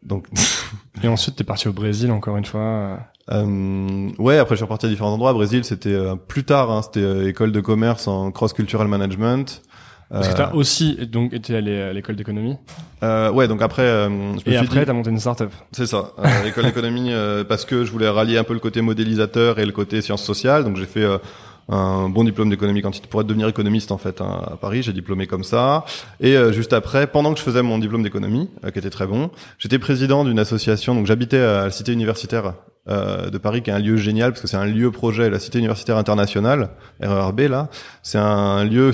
[0.02, 0.26] Donc
[1.02, 3.00] Et ensuite, t'es parti au Brésil encore une fois.
[3.30, 5.32] Euh, ouais, après je suis reparti à différents endroits.
[5.32, 9.62] Brésil, c'était euh, plus tard, hein, c'était euh, école de commerce en cross-cultural management.
[10.10, 12.56] Parce que Euh, t'as aussi donc été allé à l'école d'économie.
[13.04, 14.10] euh, ouais, donc après, euh, je
[14.50, 15.50] me Et après, dit, t'as monté une startup.
[15.70, 18.80] c'est ça, euh, école d'économie, euh, parce que je voulais rallier un peu le côté
[18.80, 20.64] modélisateur et le côté sciences sociales.
[20.64, 21.18] Donc j'ai fait euh,
[21.70, 24.82] un bon diplôme d'économie quantitative pour devenir économiste en fait hein, à Paris.
[24.82, 25.84] J'ai diplômé comme ça.
[26.18, 29.06] Et euh, juste après, pendant que je faisais mon diplôme d'économie, euh, qui était très
[29.06, 30.94] bon, j'étais président d'une association.
[30.94, 32.54] Donc j'habitais à la cité universitaire
[32.88, 35.38] euh, de Paris, qui est un lieu génial parce que c'est un lieu projet, la
[35.38, 37.68] cité universitaire internationale RERB là.
[38.02, 38.90] C'est un lieu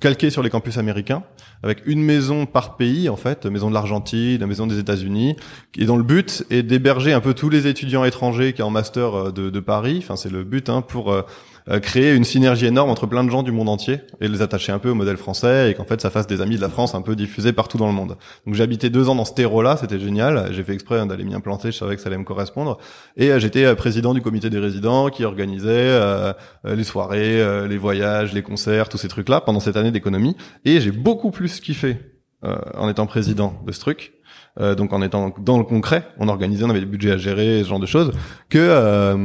[0.00, 1.22] calqué sur les campus américains
[1.62, 5.36] avec une maison par pays en fait, maison de l'Argentine, la maison des États-Unis,
[5.76, 8.70] et dont le but est d'héberger un peu tous les étudiants étrangers qui sont en
[8.70, 9.98] master euh, de, Paris.
[10.02, 11.22] Enfin, c'est le but hein, pour euh,
[11.82, 14.78] créer une synergie énorme entre plein de gens du monde entier et les attacher un
[14.78, 17.02] peu au modèle français et qu'en fait ça fasse des amis de la France un
[17.02, 18.16] peu diffusés partout dans le monde.
[18.46, 20.48] Donc j'ai habité deux ans dans ce terreau-là, c'était génial.
[20.52, 22.78] J'ai fait exprès hein, d'aller m'y implanter, je savais que ça allait me correspondre.
[23.16, 26.32] Et euh, j'étais euh, président du comité des résidents qui organisait euh,
[26.64, 30.36] euh, les soirées, euh, les voyages, les concerts, tous ces trucs-là pendant cette année d'économie.
[30.64, 31.98] Et j'ai beaucoup plus kiffé
[32.44, 34.12] euh, en étant président de ce truc.
[34.60, 37.62] Euh, donc en étant dans le concret, on organisait, on avait des budgets à gérer,
[37.62, 38.12] ce genre de choses,
[38.48, 39.16] que euh,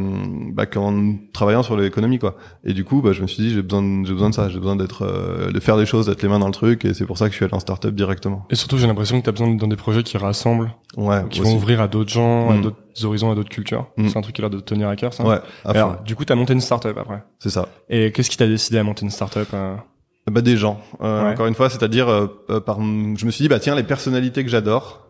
[0.54, 2.36] bah, qu'en travaillant sur l'économie quoi.
[2.64, 4.50] Et du coup, bah, je me suis dit j'ai besoin, de, j'ai besoin de ça,
[4.50, 6.94] j'ai besoin d'être, euh, de faire des choses, d'être les mains dans le truc, et
[6.94, 8.46] c'est pour ça que je suis allé en start-up directement.
[8.50, 11.42] Et surtout, j'ai l'impression que t'as besoin d'être dans des projets qui rassemblent, Ouais, qui
[11.42, 11.50] aussi.
[11.50, 12.62] vont ouvrir à d'autres gens, à Mm.
[12.62, 13.88] d'autres horizons, à d'autres cultures.
[13.98, 14.08] Mm.
[14.10, 15.26] C'est un truc qui a l'air de te tenir à cœur, ça.
[15.26, 15.72] Ouais, à.
[15.72, 17.24] Alors, du coup, t'as monté une startup après.
[17.40, 17.68] c'est ça.
[17.90, 19.76] Et qu'est-ce qui t'a décidé à monter une startup euh
[20.32, 20.80] Bah des gens.
[21.02, 21.32] Euh, Ouais.
[21.32, 24.44] Encore une fois, c'est-à-dire euh, euh, par, je me suis dit bah tiens les personnalités
[24.44, 25.03] que j'adore.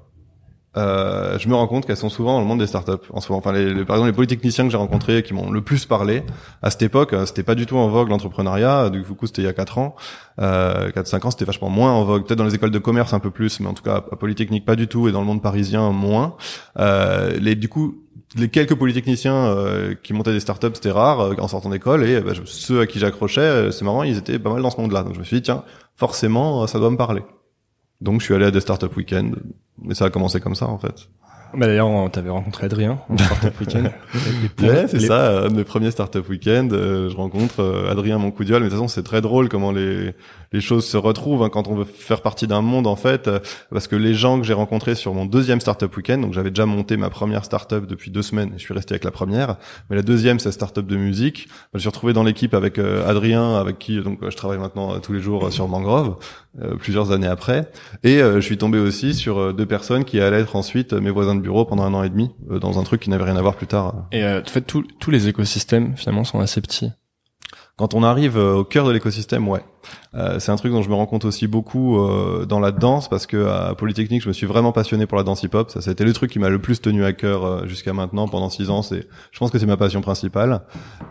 [0.76, 3.30] Euh, je me rends compte qu'elles sont souvent dans le monde des startups en ce
[3.30, 3.40] moment.
[3.40, 6.24] Enfin, les, par exemple, les polytechniciens que j'ai rencontrés qui m'ont le plus parlé
[6.62, 8.90] à cette époque, euh, c'était pas du tout en vogue l'entrepreneuriat.
[8.90, 9.96] Du coup, c'était il y a 4 ans,
[10.42, 12.26] euh, 4-5 ans, c'était vachement moins en vogue.
[12.26, 14.66] Peut-être dans les écoles de commerce un peu plus, mais en tout cas à Polytechnique
[14.66, 16.36] pas du tout, et dans le monde parisien moins.
[16.80, 18.04] Euh, les, du coup,
[18.36, 22.20] les quelques polytechniciens euh, qui montaient des startups, c'était rare euh, en sortant d'école, et
[22.22, 25.04] bah, ceux à qui j'accrochais, euh, c'est marrant, ils étaient pas mal dans ce monde-là.
[25.04, 25.64] Donc je me suis dit tiens,
[25.96, 27.22] forcément, ça doit me parler.
[28.04, 29.32] Donc je suis allé à des startup week-ends,
[29.82, 31.08] mais ça a commencé comme ça en fait.
[31.56, 33.92] Bah d'ailleurs, on t'avait rencontré Adrien en Startup Weekend.
[34.62, 36.74] ouais, c'est ça, un des premiers Startup Weekend.
[36.74, 38.60] euh, je rencontre euh, Adrien Moncoudiol.
[38.62, 40.13] Mais de toute façon, c'est très drôle comment les
[40.54, 43.28] les choses se retrouvent hein, quand on veut faire partie d'un monde en fait.
[43.28, 43.39] euh,
[43.72, 46.66] parce que les gens que j'ai rencontrés sur mon deuxième Startup Weekend, donc j'avais déjà
[46.66, 48.50] monté ma première startup depuis deux semaines.
[48.56, 49.58] Et je suis resté avec la première,
[49.89, 51.48] mais la deuxième, c'est startup de musique.
[51.74, 54.60] Je me suis retrouvé dans l'équipe avec euh, Adrien, avec qui donc euh, je travaille
[54.60, 56.18] maintenant euh, tous les jours euh, sur Mangrove,
[56.80, 57.72] plusieurs années après.
[58.04, 61.42] Et je suis tombé aussi sur deux personnes qui allaient être ensuite mes voisins de
[61.42, 63.66] bureau pendant un an et demi dans un truc qui n'avait rien à voir plus
[63.66, 64.06] tard.
[64.12, 66.92] Et en fait, tous les écosystèmes finalement sont assez petits.
[67.76, 69.64] Quand on arrive euh, au cœur de l'écosystème, ouais.
[70.14, 73.10] Euh, c'est un truc dont je me rends compte aussi beaucoup euh, dans la danse
[73.10, 75.72] parce que à Polytechnique, je me suis vraiment passionné pour la danse hip-hop.
[75.72, 78.52] Ça, c'était le truc qui m'a le plus tenu à cœur euh, jusqu'à maintenant pendant
[78.52, 78.84] six ans.
[78.84, 80.62] C'est, je pense que c'est ma passion principale.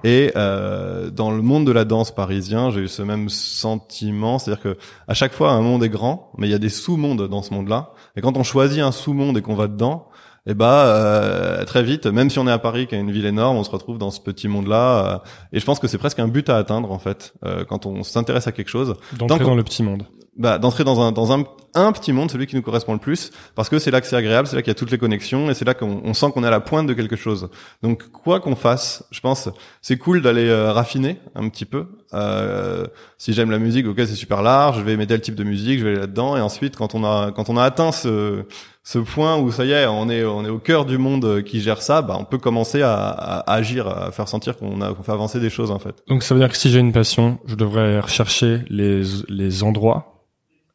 [0.05, 4.62] Et euh, dans le monde de la danse parisien, j'ai eu ce même sentiment, c'est-à-dire
[4.62, 4.77] que
[5.09, 7.53] à chaque fois, un monde est grand, mais il y a des sous-mondes dans ce
[7.53, 7.90] monde-là.
[8.14, 10.07] Et quand on choisit un sous-monde et qu'on va dedans,
[10.46, 13.26] et bah euh, très vite, même si on est à Paris, qui est une ville
[13.26, 15.14] énorme, on se retrouve dans ce petit monde-là.
[15.14, 15.18] euh,
[15.52, 18.02] et je pense que c'est presque un but à atteindre en fait, euh, quand on
[18.02, 20.05] s'intéresse à quelque chose, D'entrer dans le petit monde.
[20.37, 23.31] bah, d'entrer dans un dans un, un petit monde, celui qui nous correspond le plus,
[23.55, 25.48] parce que c'est là que c'est agréable, c'est là qu'il y a toutes les connexions
[25.50, 27.48] et c'est là qu'on on sent qu'on est à la pointe de quelque chose.
[27.83, 29.48] Donc quoi qu'on fasse, je pense,
[29.81, 31.87] c'est cool d'aller euh, raffiner un petit peu.
[32.14, 32.85] Euh,
[33.18, 35.79] si j'aime la musique, ok, c'est super large, je vais aimer tel type de musique,
[35.79, 38.44] je vais aller là-dedans et ensuite quand on a quand on a atteint ce
[38.85, 41.61] ce point où ça y est, on est on est au cœur du monde qui
[41.61, 45.03] gère ça, bah on peut commencer à, à agir, à faire sentir qu'on a qu'on
[45.03, 46.03] fait avancer des choses en fait.
[46.09, 50.27] Donc ça veut dire que si j'ai une passion, je devrais rechercher les les endroits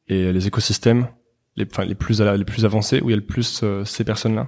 [0.07, 1.07] et les écosystèmes
[1.55, 3.61] les enfin les plus à la- les plus avancés où il y a le plus
[3.63, 4.47] euh, ces personnes-là?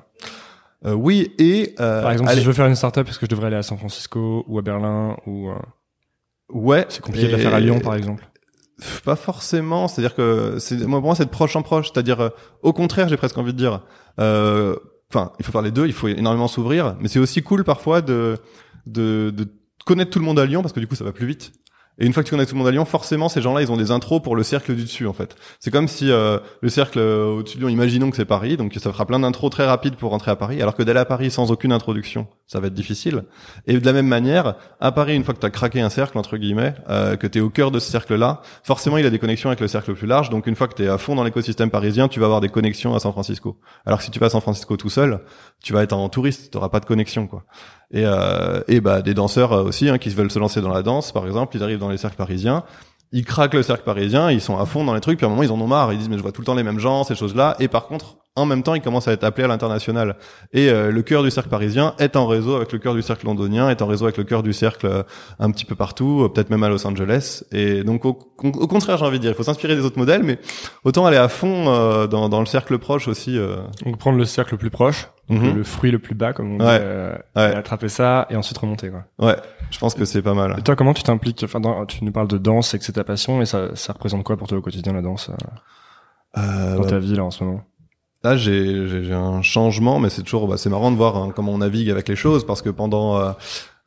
[0.85, 3.31] Euh, oui et euh, Par exemple, si je veux faire une startup, est-ce que je
[3.31, 5.55] devrais aller à San Francisco ou à Berlin ou euh,
[6.49, 8.27] ouais, c'est compliqué de la faire à Lyon par exemple.
[9.03, 12.29] Pas forcément, c'est-à-dire que c'est moi pour moi c'est de proche en proche, c'est-à-dire euh,
[12.61, 13.81] au contraire, j'ai presque envie de dire
[14.19, 14.75] euh,
[15.11, 18.01] enfin, il faut faire les deux, il faut énormément s'ouvrir, mais c'est aussi cool parfois
[18.01, 18.37] de,
[18.85, 19.47] de de
[19.85, 21.51] connaître tout le monde à Lyon parce que du coup ça va plus vite.
[21.99, 23.71] Et une fois que tu connais tout le monde à Lyon, forcément ces gens-là, ils
[23.71, 25.35] ont des intros pour le cercle du dessus en fait.
[25.59, 28.73] C'est comme si euh, le cercle euh, au-dessus de Lyon, imaginons que c'est Paris, donc
[28.73, 31.29] ça fera plein d'intros très rapides pour rentrer à Paris, alors que d'aller à Paris
[31.29, 33.23] sans aucune introduction, ça va être difficile.
[33.67, 36.17] Et de la même manière, à Paris, une fois que tu as craqué un cercle
[36.17, 39.19] entre guillemets, euh, que tu es au cœur de ce cercle-là, forcément il a des
[39.19, 40.29] connexions avec le cercle plus large.
[40.29, 42.49] Donc une fois que tu es à fond dans l'écosystème parisien, tu vas avoir des
[42.49, 43.57] connexions à San Francisco.
[43.85, 45.21] Alors que si tu vas à San Francisco tout seul,
[45.61, 47.43] tu vas être en touriste, tu pas de connexion quoi.
[47.91, 50.83] Et, euh, et bah des danseurs euh, aussi hein, qui veulent se lancer dans la
[50.83, 52.63] danse, par exemple, ils arrivent dans les cercles parisiens,
[53.11, 55.31] ils craquent le cercle parisien, ils sont à fond dans les trucs, puis à un
[55.31, 56.79] moment ils en ont marre, ils disent mais je vois tout le temps les mêmes
[56.79, 59.47] gens, ces choses-là, et par contre en même temps ils commencent à être appelés à
[59.47, 60.15] l'international.
[60.53, 63.25] Et euh, le cœur du cercle parisien est en réseau avec le cœur du cercle
[63.25, 65.03] londonien, est en réseau avec le cœur du cercle euh,
[65.39, 67.43] un petit peu partout, euh, peut-être même à Los Angeles.
[67.51, 70.23] Et donc au, au contraire j'ai envie de dire, il faut s'inspirer des autres modèles,
[70.23, 70.39] mais
[70.83, 73.37] autant aller à fond euh, dans, dans le cercle proche aussi.
[73.37, 73.57] euh.
[73.85, 75.45] Donc prendre le cercle le plus proche, donc Mhm.
[75.49, 76.79] le, le fruit le plus bas comme on dit, Ouais.
[76.81, 79.03] euh, attraper ça et ensuite remonter quoi.
[79.19, 79.35] Ouais,
[79.69, 80.55] je pense que c'est pas mal.
[80.57, 82.93] Et toi comment tu t'impliques Enfin dans- tu nous parles de danse et que c'est
[82.93, 85.29] ta passion et ça ça représente quoi pour toi au quotidien la danse
[86.35, 87.61] dans ta vie là en ce moment?
[88.23, 91.31] Là, j'ai j'ai- j'ai un changement, mais c'est toujours, bah, c'est marrant de voir hein,
[91.35, 93.31] comment on navigue avec les choses, parce que pendant euh,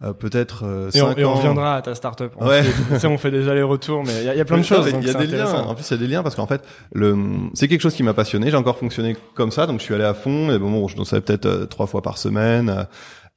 [0.02, 2.32] euh, peut-être euh, Et on, et on reviendra à ta startup.
[2.38, 2.62] On Ouais.
[2.62, 4.56] fait- tu sais, on fait des allers-retours, mais il y, a- il y a plein
[4.58, 4.86] de choses.
[4.88, 5.52] Il y a des liens.
[5.64, 7.16] En plus, il y a des liens parce qu'en fait, le,
[7.54, 8.50] c'est quelque chose qui m'a passionné.
[8.50, 10.50] J'ai encore fonctionné comme ça, donc je suis allé à fond.
[10.50, 12.68] Et bon, je dansais peut-être euh, trois fois par semaine.
[12.70, 12.84] euh,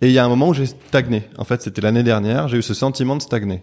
[0.01, 1.23] et il y a un moment où j'ai stagné.
[1.38, 2.47] En fait, c'était l'année dernière.
[2.49, 3.60] J'ai eu ce sentiment de stagner.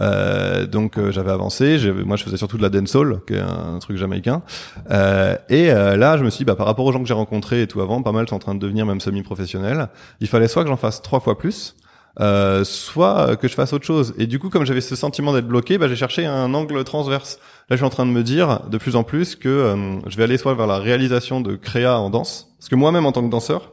[0.00, 3.78] Euh, donc euh, j'avais avancé, moi je faisais surtout de la dancehall, qui est un,
[3.78, 4.42] truc jamaïcain.
[4.90, 7.14] Euh, et euh, là, je me suis dit, bah, par rapport aux gens que j'ai
[7.14, 9.88] rencontrés et tout avant, pas mal sont en train de devenir même semi-professionnels.
[10.20, 11.76] Il fallait soit que j'en fasse trois fois plus,
[12.20, 14.14] euh, soit que je fasse autre chose.
[14.18, 17.38] Et du coup, comme j'avais ce sentiment d'être bloqué, bah, j'ai cherché un angle transverse.
[17.70, 20.16] Là, je suis en train de me dire de plus en plus que euh, je
[20.16, 23.22] vais aller soit vers la réalisation de créa en danse, parce que moi-même en tant
[23.22, 23.72] que danseur,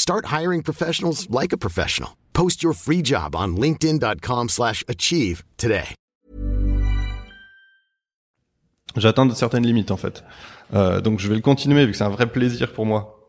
[0.00, 2.16] Start hiring professionals like a professional.
[2.32, 5.94] Post your free job on linkedin.com/achieve today.
[8.96, 10.24] j'atteins certaines limites en fait.
[10.72, 13.28] Euh, donc je vais le continuer vu que c'est un vrai plaisir pour moi.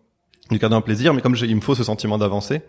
[0.49, 2.61] Du cadre un plaisir, mais comme il me faut ce sentiment d'avancer,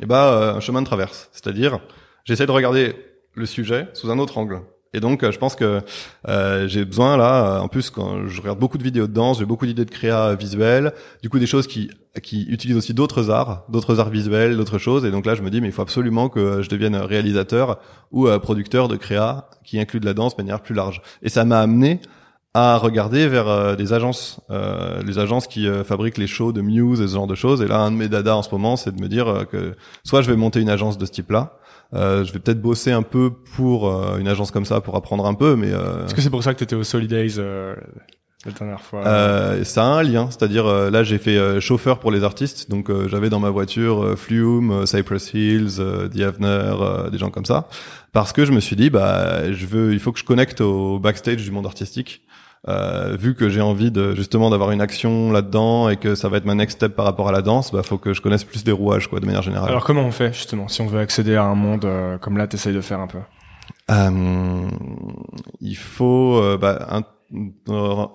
[0.00, 1.28] et bah euh, un chemin de traverse.
[1.32, 1.80] C'est-à-dire,
[2.24, 2.94] j'essaie de regarder
[3.34, 4.62] le sujet sous un autre angle.
[4.94, 5.80] Et donc euh, je pense que
[6.28, 9.38] euh, j'ai besoin là, euh, en plus quand je regarde beaucoup de vidéos de danse,
[9.38, 11.90] j'ai beaucoup d'idées de créa visuelle, du coup des choses qui
[12.22, 15.04] qui utilisent aussi d'autres arts, d'autres arts visuels, d'autres choses.
[15.04, 17.78] Et donc là je me dis mais il faut absolument que je devienne réalisateur
[18.10, 21.02] ou euh, producteur de créa qui inclut de la danse de manière plus large.
[21.22, 22.00] Et ça m'a amené
[22.54, 26.60] à regarder vers euh, des agences, euh, les agences qui euh, fabriquent les shows de
[26.60, 27.62] Muse et ce genre de choses.
[27.62, 29.76] Et là, un de mes dadas en ce moment, c'est de me dire euh, que
[30.04, 31.58] soit je vais monter une agence de ce type-là,
[31.94, 35.26] euh, je vais peut-être bosser un peu pour euh, une agence comme ça pour apprendre
[35.26, 37.74] un peu, mais euh, Est-ce que c'est pour ça que t'étais au Solidays euh,
[38.44, 39.06] la dernière fois?
[39.06, 40.28] Euh, ça a un lien.
[40.30, 45.32] C'est-à-dire là, j'ai fait chauffeur pour les artistes, donc j'avais dans ma voiture Flume, Cypress
[45.32, 45.76] Hills,
[46.14, 47.68] The Avener, des gens comme ça,
[48.12, 50.98] parce que je me suis dit bah je veux, il faut que je connecte au
[50.98, 52.22] backstage du monde artistique.
[52.66, 56.38] Euh, vu que j'ai envie de justement d'avoir une action là-dedans et que ça va
[56.38, 58.64] être ma next step par rapport à la danse, bah faut que je connaisse plus
[58.64, 59.68] des rouages quoi de manière générale.
[59.68, 62.48] Alors comment on fait justement si on veut accéder à un monde euh, comme là
[62.48, 63.18] t'essayes de faire un peu?
[63.90, 64.68] Euh,
[65.60, 67.02] il faut euh, bah, un-
[67.70, 68.06] euh,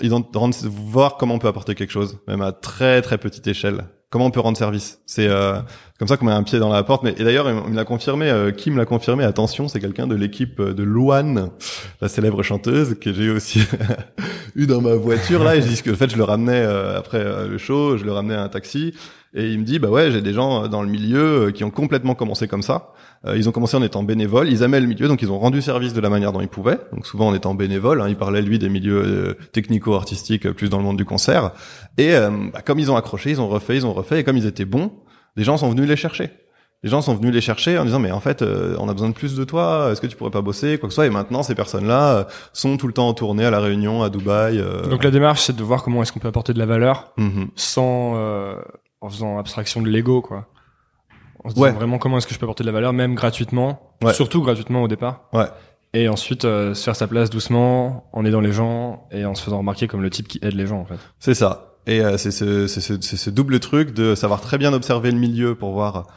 [0.69, 3.85] voir comment on peut apporter quelque chose, même à très très petite échelle.
[4.13, 5.55] Comment on peut rendre service C'est euh,
[5.97, 7.01] comme ça qu'on met un pied dans la porte.
[7.01, 8.29] Mais et d'ailleurs, il me l'a confirmé.
[8.29, 9.23] Euh, Kim l'a confirmé.
[9.23, 11.49] Attention, c'est quelqu'un de l'équipe de Luan,
[11.99, 13.61] la célèbre chanteuse que j'ai aussi
[14.55, 15.55] eu dans ma voiture là.
[15.55, 18.03] Et je dis que en fait, je le ramenais euh, après euh, le show, je
[18.05, 18.93] le ramenais à un taxi.
[19.35, 21.63] Et il me dit, bah ouais, j'ai des gens euh, dans le milieu euh, qui
[21.63, 22.91] ont complètement commencé comme ça.
[23.25, 25.61] Euh, ils ont commencé en étant bénévoles, ils aimaient le milieu, donc ils ont rendu
[25.61, 26.79] service de la manière dont ils pouvaient.
[26.91, 30.83] Donc souvent en étant bénévoles, hein, il parlait lui des milieux technico-artistiques, plus dans le
[30.83, 31.51] monde du concert.
[31.97, 34.37] Et euh, bah, comme ils ont accroché, ils ont refait, ils ont refait, et comme
[34.37, 34.91] ils étaient bons,
[35.35, 36.29] les gens sont venus les chercher.
[36.83, 39.07] Les gens sont venus les chercher en disant mais en fait euh, on a besoin
[39.07, 41.05] de plus de toi, est-ce que tu pourrais pas bosser quoi que ce soit?
[41.05, 44.09] Et maintenant ces personnes-là euh, sont tout le temps en tournée à la Réunion, à
[44.09, 44.59] Dubaï.
[44.59, 47.13] euh, Donc la démarche c'est de voir comment est-ce qu'on peut apporter de la valeur
[47.15, 47.47] mhm.
[47.55, 48.55] sans euh,
[49.03, 50.47] en faisant abstraction de l'ego quoi.
[51.43, 51.67] En se Ouais.
[51.69, 54.13] disant vraiment comment est-ce que je peux apporter de la valeur même gratuitement, Ouais.
[54.13, 55.23] surtout gratuitement au départ.
[55.33, 55.47] Ouais.
[55.93, 59.43] Et ensuite euh, se faire sa place doucement en aidant les gens et en se
[59.43, 60.97] faisant remarquer comme le type qui aide les gens en fait.
[61.19, 61.75] C'est ça.
[61.85, 65.11] Et euh, c'est ce, c'est ce, c'est ce double truc de savoir très bien observer
[65.11, 66.07] le milieu pour voir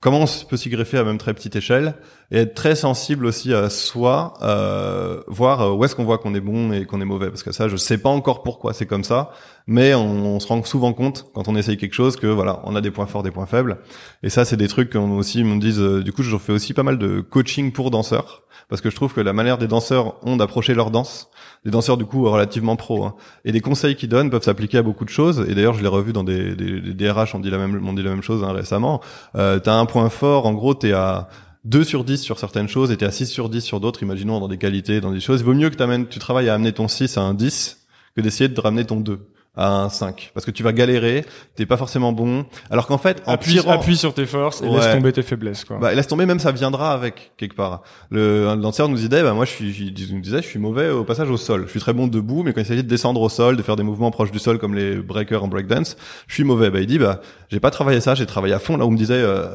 [0.00, 1.94] comment on peut s'y greffer à même très petite échelle
[2.30, 6.34] et être très sensible aussi à soi, euh, voir euh, où est-ce qu'on voit qu'on
[6.34, 7.30] est bon et qu'on est mauvais.
[7.30, 9.32] Parce que ça, je sais pas encore pourquoi c'est comme ça,
[9.66, 12.80] mais on, se rend souvent compte quand on essaye quelque chose que voilà, on a
[12.80, 13.78] des points forts, des points faibles.
[14.22, 15.80] Et ça, c'est des trucs qu'on aussi me disent.
[15.80, 18.96] euh, du coup, je fais aussi pas mal de coaching pour danseurs parce que je
[18.96, 21.30] trouve que la manière des danseurs ont d'approcher leur danse,
[21.68, 24.82] des danseurs du coup relativement pros, hein, et des conseils qu'ils donnent peuvent s'appliquer à
[24.82, 25.44] beaucoup de choses.
[25.50, 27.92] Et d'ailleurs, je l'ai revu dans des, des, des DRH, on dit la même, on
[27.92, 29.02] dit la même chose hein, récemment.
[29.36, 31.28] Euh, t'as un point fort, en gros, t'es à
[31.66, 34.40] 2 sur 10 sur certaines choses et t'es à 6 sur 10 sur d'autres, imaginons
[34.40, 35.40] dans des qualités, dans des choses.
[35.40, 38.22] Il vaut mieux que t'amènes, tu travailles à amener ton 6 à un 10 que
[38.22, 39.20] d'essayer de ramener ton 2
[39.58, 40.30] à un 5.
[40.32, 42.46] Parce que tu vas galérer, t'es pas forcément bon.
[42.70, 43.72] Alors qu'en fait, en Appuie, tirant...
[43.72, 44.76] appuie sur tes forces et Ouais.
[44.76, 45.78] laisse tomber tes faiblesses quoi.
[45.78, 47.82] Bah, laisse tomber, même ça viendra avec quelque part.
[48.10, 50.90] Le un danseur nous disait, bah moi je suis, je, nous disait, je suis mauvais
[50.90, 51.64] au passage au sol.
[51.66, 53.76] Je suis très bon debout, mais quand il s'agit de descendre au sol, de faire
[53.76, 55.96] des mouvements proches du sol comme les breakers en breakdance,
[56.28, 56.70] je suis mauvais.
[56.70, 58.76] Bah il dit, bah j'ai pas travaillé ça, j'ai travaillé à fond.
[58.76, 59.48] Là où on me disait, euh,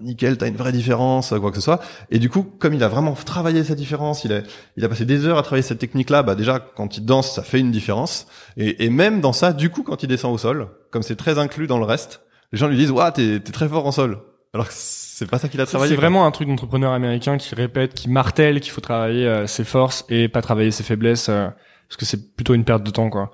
[0.00, 1.80] nickel, t'as une vraie différence, quoi que ce soit.
[2.10, 4.40] Et du coup, comme il a vraiment travaillé cette différence, il a,
[4.76, 6.22] il a passé des heures à travailler cette technique-là.
[6.22, 8.26] Bah déjà quand il danse, ça fait une différence.
[8.56, 11.36] Et, et même dans ça, du coup, quand il descend au sol, comme c'est très
[11.36, 14.20] inclus dans le reste, les gens lui disent, waouh, t'es, t'es très fort en sol.
[14.54, 15.90] Alors que c'est pas ça qu'il a travaillé.
[15.90, 19.64] C'est vraiment un truc d'entrepreneur américain qui répète, qui martèle qu'il faut travailler euh, ses
[19.64, 21.48] forces et pas travailler ses faiblesses euh,
[21.88, 23.32] parce que c'est plutôt une perte de temps quoi.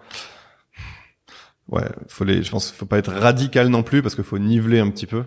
[1.69, 4.39] Ouais, faut les, je pense qu'il faut pas être radical non plus parce qu'il faut
[4.39, 5.25] niveler un petit peu.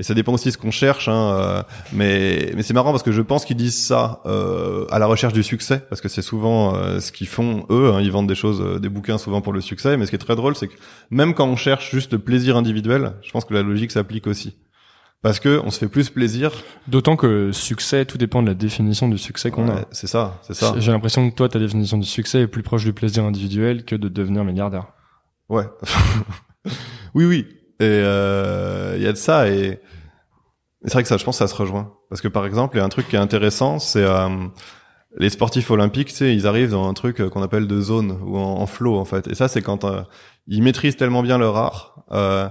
[0.00, 3.02] Et ça dépend aussi de ce qu'on cherche, hein, euh, mais mais c'est marrant parce
[3.02, 6.22] que je pense qu'ils disent ça euh, à la recherche du succès, parce que c'est
[6.22, 7.90] souvent euh, ce qu'ils font eux.
[7.92, 9.96] Hein, ils vendent des choses, euh, des bouquins souvent pour le succès.
[9.96, 10.76] Mais ce qui est très drôle, c'est que
[11.10, 14.54] même quand on cherche juste le plaisir individuel, je pense que la logique s'applique aussi,
[15.20, 16.52] parce que on se fait plus plaisir.
[16.86, 19.86] D'autant que succès, tout dépend de la définition du succès qu'on Ouais, a.
[19.90, 20.74] C'est ça, c'est ça.
[20.78, 23.96] J'ai l'impression que toi, ta définition du succès est plus proche du plaisir individuel que
[23.96, 24.86] de devenir milliardaire.
[25.48, 25.64] Ouais.
[27.14, 27.46] oui, oui.
[27.80, 29.80] Et euh, il y a de ça et,
[30.84, 31.92] c'est vrai que ça, je pense, ça se rejoint.
[32.08, 34.28] Parce que par exemple, il y a un truc qui est intéressant, c'est euh,
[35.16, 38.18] les sportifs olympiques, tu sais, ils arrivent dans un truc euh, qu'on appelle de zone
[38.24, 39.26] ou en, en flow en fait.
[39.28, 40.02] Et ça, c'est quand euh,
[40.46, 42.48] ils maîtrisent tellement bien leur art euh,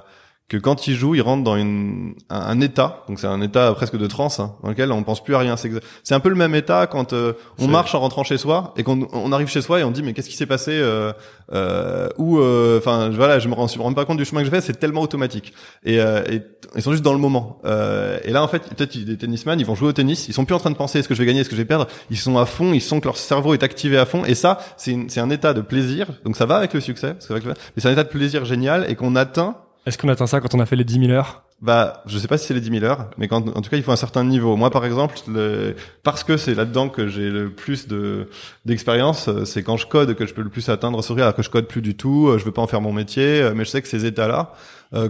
[0.50, 3.04] que quand ils jouent, ils rentrent dans une, un, un état.
[3.10, 5.56] Donc c'est un état presque de transe hein, dans lequel on pense plus à rien.
[6.04, 8.84] C'est un peu le même état quand euh, on marche en rentrant chez soi et
[8.84, 11.12] qu'on on arrive chez soi et on dit mais qu'est-ce qui s'est passé euh,
[11.54, 14.40] euh, ou euh, enfin voilà je me rends, je me rends pas compte du chemin
[14.42, 15.54] que je fais c'est tellement automatique.
[15.84, 16.42] Et, euh, et
[16.76, 17.60] ils sont juste dans le moment.
[17.66, 20.46] Euh, et là en fait peut-être des tennisman ils vont jouer au tennis ils sont
[20.46, 21.88] plus en train de penser est-ce que je vais gagner est-ce que je vais perdre.
[22.10, 24.24] Ils sont à fond ils sentent que leur cerveau est activé à fond.
[24.24, 26.08] Et ça c'est un état de plaisir.
[26.24, 28.10] Donc ça va avec le succès parce que avec le- mais c'est un état de
[28.10, 29.58] plaisir génial et qu'on atteint
[29.88, 31.44] Est-ce qu'on atteint ça quand on a fait les 10 000 heures?
[31.62, 33.78] Bah, je sais pas si c'est les 10 000 heures, mais quand, en tout cas,
[33.78, 34.58] il faut un certain niveau.
[34.58, 38.28] Moi, par exemple, le, parce que c'est là-dedans que j'ai le plus de
[38.66, 41.42] d'expérience, euh, c'est quand je code que je peux le plus atteindre truc, alors que
[41.42, 43.64] je code plus du tout, euh, je veux pas en faire mon métier, euh, mais
[43.64, 44.52] je sais que ces états-là,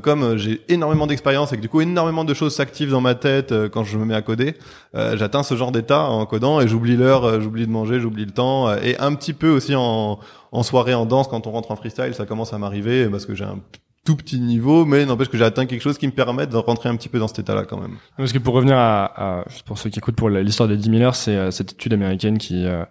[0.01, 3.53] comme j'ai énormément d'expérience et que du coup énormément de choses s'activent dans ma tête
[3.71, 4.55] quand je me mets à coder,
[4.95, 8.73] j'atteins ce genre d'état en codant et j'oublie l'heure, j'oublie de manger, j'oublie le temps,
[8.73, 10.17] et un petit peu aussi en,
[10.51, 13.36] en soirée, en danse, quand on rentre en freestyle, ça commence à m'arriver parce que
[13.36, 13.59] j'ai un
[14.08, 16.88] tout petit niveau, mais n'empêche que j'ai atteint quelque chose qui me permet de rentrer
[16.88, 17.97] un petit peu dans cet état-là quand même.
[18.16, 20.91] Parce que pour revenir à, à juste pour ceux qui écoutent pour l'histoire des 10
[20.91, 22.86] 000 heures, c'est euh, cette étude américaine qui, euh,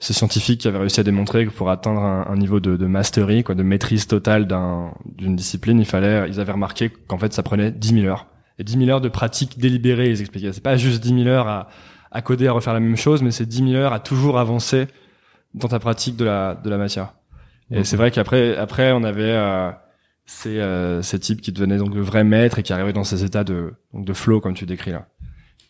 [0.00, 2.86] ces scientifiques qui avaient réussi à démontrer que pour atteindre un, un niveau de, de
[2.86, 7.32] mastery, quoi, de maîtrise totale d'un, d'une discipline, il fallait, ils avaient remarqué qu'en fait
[7.32, 8.26] ça prenait 10 000 heures.
[8.58, 10.52] Et 10 000 heures de pratique délibérée, ils expliquaient.
[10.52, 11.68] C'est pas juste 10 000 heures à,
[12.10, 14.88] à coder, à refaire la même chose, mais c'est 10 000 heures à toujours avancer
[15.54, 17.12] dans ta pratique de la, de la matière.
[17.70, 19.70] Et c'est vrai qu'après, après, on avait euh,
[20.26, 23.24] ces, euh, ces types qui devenaient donc de vrais maîtres et qui arrivaient dans ces
[23.24, 25.06] états de, donc de flow comme tu décris là.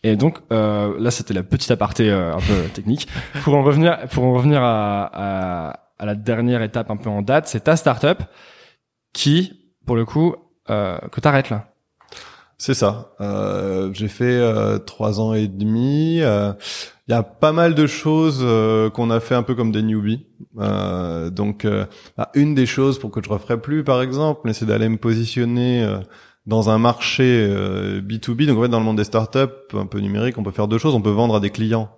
[0.03, 3.07] Et donc euh, là, c'était la petite aparté euh, un peu technique.
[3.43, 7.21] Pour en revenir, pour en revenir à, à, à la dernière étape un peu en
[7.21, 8.23] date, c'est ta startup
[9.13, 10.35] qui, pour le coup,
[10.69, 11.73] euh, que t'arrêtes là.
[12.57, 13.11] C'est ça.
[13.21, 16.19] Euh, j'ai fait euh, trois ans et demi.
[16.21, 16.53] euh,
[17.07, 19.83] Il y a pas mal de choses euh, qu'on a fait un peu comme des
[19.83, 20.25] newbies.
[20.59, 21.67] Euh, donc,
[22.17, 25.87] bah, une des choses pour que je referais plus, par exemple, c'est d'aller me positionner
[26.47, 28.47] dans un marché euh, B2B.
[28.47, 29.37] Donc, en fait, dans le monde des startups,
[29.75, 30.95] un peu numérique, on peut faire deux choses.
[30.95, 31.91] On peut vendre à des clients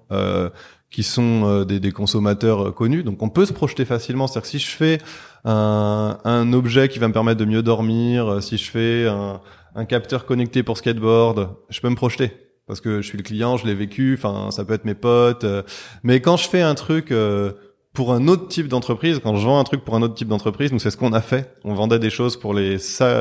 [0.92, 3.04] qui sont des, des consommateurs connus.
[3.04, 4.28] Donc, on peut se projeter facilement.
[4.28, 4.98] C'est-à-dire que si je fais
[5.46, 9.40] un, un objet qui va me permettre de mieux dormir, si je fais un
[9.76, 12.32] un capteur connecté pour skateboard, je peux me projeter
[12.68, 15.44] parce que je suis le client, je l'ai vécu, enfin ça peut être mes potes.
[15.44, 15.64] euh,
[16.04, 17.54] mais quand je fais un truc euh,
[17.94, 20.72] pour un autre type d'entreprise, quand je vends un truc pour un autre type d'entreprise,
[20.72, 21.56] nous c'est ce qu'on a fait.
[21.64, 22.78] On vendait des choses pour les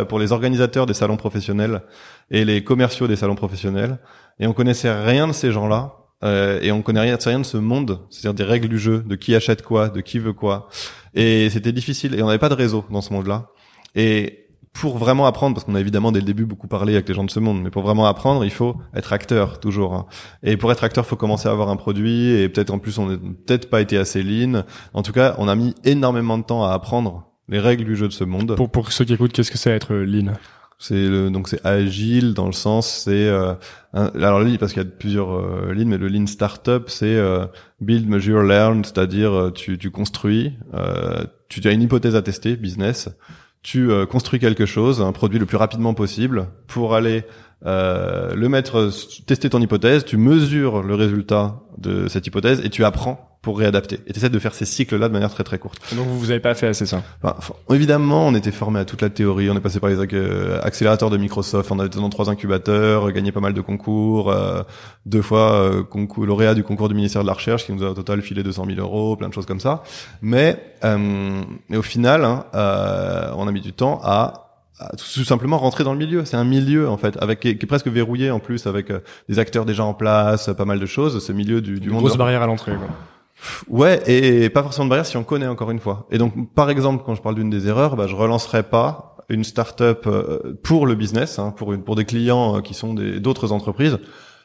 [0.09, 1.83] pour les organisateurs des salons professionnels
[2.31, 3.99] et les commerciaux des salons professionnels
[4.39, 5.95] et on connaissait rien de ces gens-là.
[6.25, 9.15] euh, et on connaît rien, rien de ce monde, c'est-à-dire des règles du jeu, de
[9.15, 10.69] qui achète quoi, de qui veut quoi.
[11.15, 12.15] Et c'était difficile.
[12.17, 13.51] Et on n'avait pas de réseau dans ce monde-là.
[13.95, 14.48] Et
[14.81, 17.25] pour vraiment apprendre, parce qu'on a évidemment dès le début beaucoup parlé avec les gens
[17.25, 19.95] de ce monde, mais pour vraiment apprendre, il faut être acteur toujours.
[19.95, 20.07] hein.
[20.43, 22.99] Et pour être acteur, il faut commencer à avoir un produit, et peut-être en plus
[22.99, 24.63] on n'a peut-être pas été assez lean.
[24.95, 28.09] En tout cas, on a mis énormément de temps à apprendre les règles du jeu
[28.09, 28.55] de ce monde.
[28.57, 30.33] Pour, pour ceux qui écoutent, qu'est-ce que c'est être lean?
[30.81, 33.55] C'est le, donc c'est agile dans le sens c'est euh,
[33.95, 37.17] un- alors lean parce qu'il y a plusieurs euh, lean mais le lean startup c'est
[37.17, 37.47] euh,
[37.81, 42.55] build measure learn c'est-à-dire euh, tu tu construis euh, tu as une hypothèse à tester
[42.55, 43.09] business
[43.69, 46.47] tu euh, construis quelque chose un produit le plus rapidement possible.
[46.69, 47.25] Pour aller
[47.67, 48.91] euh, le mettre
[49.27, 54.01] tester ton hypothèse tu mesures le résultat de cette hypothèse et tu apprends pour réadapter
[54.07, 56.19] et tu essaies de faire ces cycles là de manière très très courte Donc vous
[56.19, 57.03] vous avez pas fait assez ça.
[57.23, 59.49] Enfin, évidemment, on était formé à toute la théorie.
[59.49, 61.71] On est passé par les euh, accélérateurs de Microsoft.
[61.71, 64.63] On a été dans trois incubateurs, euh, gagné pas mal de concours, euh,
[65.07, 67.91] deux fois euh, concours, lauréat du concours du ministère de la Recherche, qui nous a
[67.91, 69.83] au total filé 200 000 euros, plein de choses comme ça.
[70.21, 70.99] Mais, euh,
[71.69, 74.45] mais au final, hein, euh, on a mis du temps à,
[74.97, 76.25] tout simplement rentrer dans le milieu.
[76.25, 78.91] C'est un milieu en fait, avec qui est, qui est presque verrouillé en plus, avec
[78.91, 81.25] euh, des acteurs déjà en place, pas mal de choses.
[81.25, 82.03] Ce milieu du, du Une monde.
[82.05, 82.73] grosse barrière à l'entrée.
[83.69, 86.07] Ouais, et pas forcément de barrière si on connaît encore une fois.
[86.11, 89.45] Et donc, par exemple, quand je parle d'une des erreurs, bah, je relancerai pas une
[89.45, 93.53] start-up euh, pour le business, hein, pour une, pour des clients euh, qui sont d'autres
[93.53, 93.99] entreprises.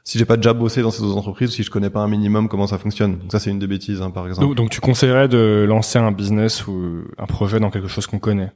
[0.03, 2.49] Si j'ai pas déjà bossé dans ces autres entreprises, si je connais pas un minimum
[2.49, 3.17] comment ça fonctionne.
[3.19, 4.47] Donc ça, c'est une des bêtises, hein, par exemple.
[4.47, 8.19] Donc, donc tu conseillerais de lancer un business ou un projet dans quelque chose qu'on
[8.19, 8.51] connaît.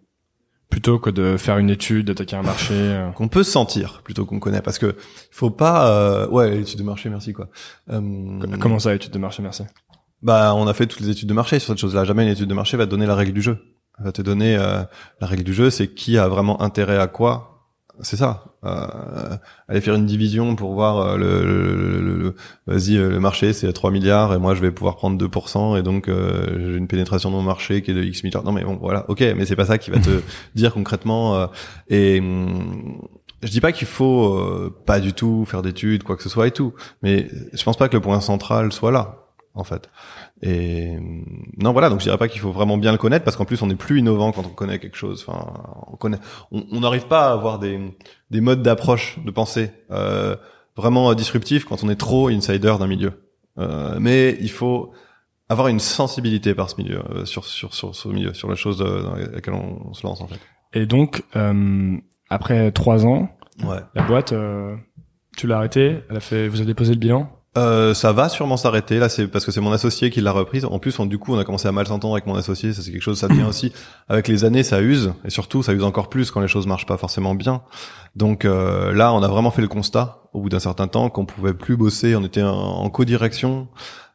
[0.70, 2.74] plutôt que de faire une étude, d'attaquer un marché.
[2.76, 3.10] euh.
[3.12, 4.98] qu'on peut sentir plutôt qu'on connaît parce que
[5.32, 7.48] faut pas euh, ouais l'étude de marché merci quoi
[7.90, 8.02] Euh,
[8.60, 9.64] Comment ça, étude de marché, merci?
[10.22, 12.30] Bah on a fait toutes les études de marché sur cette chose là jamais une
[12.32, 13.57] étude de marché va te donner la règle du jeu.
[13.99, 14.84] Elle va te donner euh,
[15.22, 17.53] la règle du jeu c'est qui a vraiment intérêt à quoi.
[18.01, 18.43] C'est ça.
[18.63, 19.38] Euh,
[19.68, 22.36] aller faire une division pour voir euh, le, le, le- le-
[22.68, 25.80] vas-y euh, le marché c'est à 3 milliards et moi je vais pouvoir prendre 2%
[25.80, 28.43] et donc euh, j'ai une pénétration dans mon marché qui est de X milliards.
[28.43, 29.05] Non mais bon voilà.
[29.09, 30.22] Ok mais c'est pas ça qui va te
[30.55, 31.47] dire concrètement euh,
[31.89, 33.01] et hum,
[33.41, 36.45] je dis pas qu'il faut euh, pas du tout faire d'études, quoi que ce soit
[36.47, 39.27] et tout, mais je pense pas que le point central soit là,
[39.58, 39.89] en fait.
[40.41, 40.97] Et
[41.58, 43.62] non, voilà, donc je dirais pas qu'il faut vraiment bien le connaître parce qu'en plus
[43.62, 45.26] on est plus innovant quand on connaît quelque chose.
[45.28, 45.53] Enfin,
[45.88, 46.18] on connaît,
[46.51, 47.80] on n'arrive pas à avoir des
[48.32, 50.36] des modes d'approche, de pensée euh,
[50.76, 53.14] vraiment disruptifs quand on est trop insider d'un milieu.
[53.58, 54.91] Euh, mais il faut
[55.49, 58.82] avoir une sensibilité par ce milieu, euh, sur sur sur ce milieu, sur la chose
[58.82, 60.39] euh, dans laquelle on, on se lance en fait.
[60.74, 61.97] Et donc, euh,
[62.30, 63.30] après trois ans,
[63.64, 63.80] Ouais.
[63.95, 64.76] la boîte, euh,
[65.36, 65.99] tu l'as arrêtée.
[66.10, 66.47] Elle a fait.
[66.47, 67.30] Vous avez déposé le bilan?
[67.58, 70.64] Euh, ça va sûrement s'arrêter là, c'est parce que c'est mon associé qui l'a reprise.
[70.66, 72.72] En plus, on, du coup, on a commencé à mal s'entendre avec mon associé.
[72.72, 73.74] Ça, c'est quelque chose, ça vient aussi
[74.10, 76.86] avec les années, ça use et surtout, ça use encore plus quand les choses marchent
[76.86, 77.64] pas forcément bien.
[78.16, 81.26] Donc euh, là, on a vraiment fait le constat au bout d'un certain temps qu'on
[81.26, 82.16] pouvait plus bosser.
[82.16, 83.68] On était en, co-direction,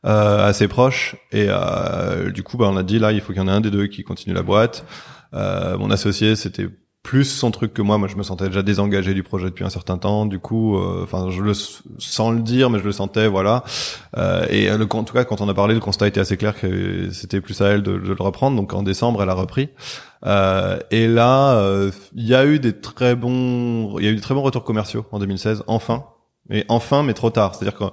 [0.07, 3.43] euh, assez proches, et euh, du coup, bah, on a dit là, il faut qu'il
[3.43, 4.85] y en ait un des deux qui continue la boîte.
[5.35, 6.69] Euh, mon associé, c'était
[7.03, 7.99] plus son truc que moi.
[7.99, 10.27] Moi, je me sentais déjà désengagé du projet depuis un certain temps.
[10.27, 11.53] Du coup, euh, enfin, je le
[11.99, 13.65] sans le dire, mais je le sentais, voilà.
[14.17, 16.37] Euh, et euh, le, en tout cas, quand on a parlé, le constat était assez
[16.37, 18.57] clair que c'était plus à elle de, de le reprendre.
[18.57, 19.71] Donc en décembre, elle a repris.
[20.25, 24.15] Euh, et là, euh, il y a eu des très bons, il y a eu
[24.15, 25.65] des très bons retours commerciaux en 2016.
[25.67, 26.05] Enfin,
[26.49, 27.55] mais enfin, mais trop tard.
[27.55, 27.85] C'est-à-dire que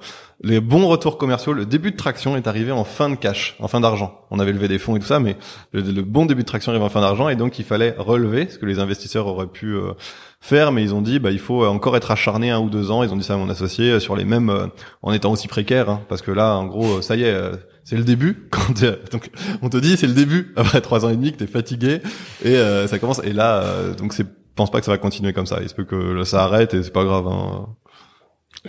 [0.42, 3.68] les bons retours commerciaux, le début de traction est arrivé en fin de cash, en
[3.68, 4.22] fin d'argent.
[4.32, 5.38] On avait levé des fonds et tout ça, mais
[5.72, 8.58] le, bon début de traction arrive en fin d'argent et donc il fallait relever ce
[8.58, 9.94] que les investisseurs auraient pu euh,
[10.42, 13.04] faire, mais ils ont dit bah il faut encore être acharné un ou deux ans.
[13.04, 14.68] Ils ont dit ça à mon associé euh, sur les mêmes, euh,
[15.04, 17.36] en étant aussi précaire, hein, parce que là, en gros, ça y est.
[17.84, 18.48] c'est le début.
[18.52, 18.82] Quand
[19.12, 19.30] donc
[19.62, 22.02] on te dit c'est le début après trois ans et demi que t'es fatigué
[22.44, 22.56] et
[22.88, 23.22] ça commence.
[23.24, 23.64] Et là,
[23.98, 24.26] donc c'est,
[24.56, 25.60] pense pas que ça va continuer comme ça.
[25.62, 27.28] Il se peut que ça arrête et c'est pas grave.
[27.28, 27.68] Hein.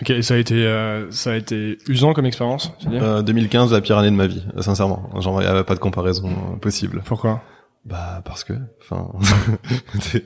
[0.00, 0.12] Ok.
[0.22, 2.72] Ça a été, euh, ça a été usant comme expérience.
[2.86, 5.10] Euh, 2015, la pire année de ma vie, sincèrement.
[5.20, 7.02] Genre, il y avait pas de comparaison euh, possible.
[7.04, 7.42] Pourquoi?
[7.84, 8.52] Bah, parce que,
[8.82, 9.10] enfin,
[10.12, 10.24] des,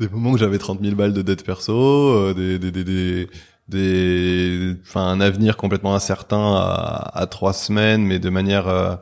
[0.00, 3.28] des moments où j'avais 30 000 balles de dette perso, euh, des, des, des, des,
[3.68, 8.96] des, enfin, un avenir complètement incertain à, à trois semaines, mais de manière euh,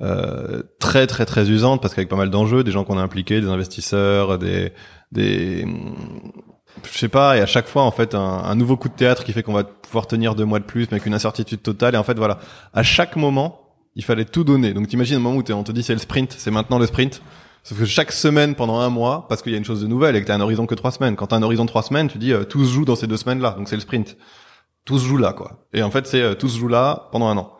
[0.00, 3.42] euh, très, très, très usante, parce qu'avec pas mal d'enjeux, des gens qu'on a impliqués,
[3.42, 4.72] des investisseurs, des,
[5.12, 5.66] des,
[6.90, 9.24] je sais pas, et à chaque fois en fait un, un nouveau coup de théâtre
[9.24, 11.94] qui fait qu'on va pouvoir tenir deux mois de plus, mais avec une incertitude totale.
[11.94, 12.38] Et en fait voilà,
[12.72, 13.60] à chaque moment,
[13.94, 14.72] il fallait tout donner.
[14.72, 17.22] Donc t'imagines un moment où on te dit c'est le sprint, c'est maintenant le sprint.
[17.64, 20.16] Sauf que chaque semaine pendant un mois, parce qu'il y a une chose de nouvelle
[20.16, 21.14] et que t'as un horizon que trois semaines.
[21.14, 23.16] Quand t'as un horizon trois semaines, tu dis euh, tout se joue dans ces deux
[23.16, 24.16] semaines-là, donc c'est le sprint.
[24.84, 25.64] Tout se joue là, quoi.
[25.72, 27.52] Et en fait, c'est euh, tout se joue là pendant un an.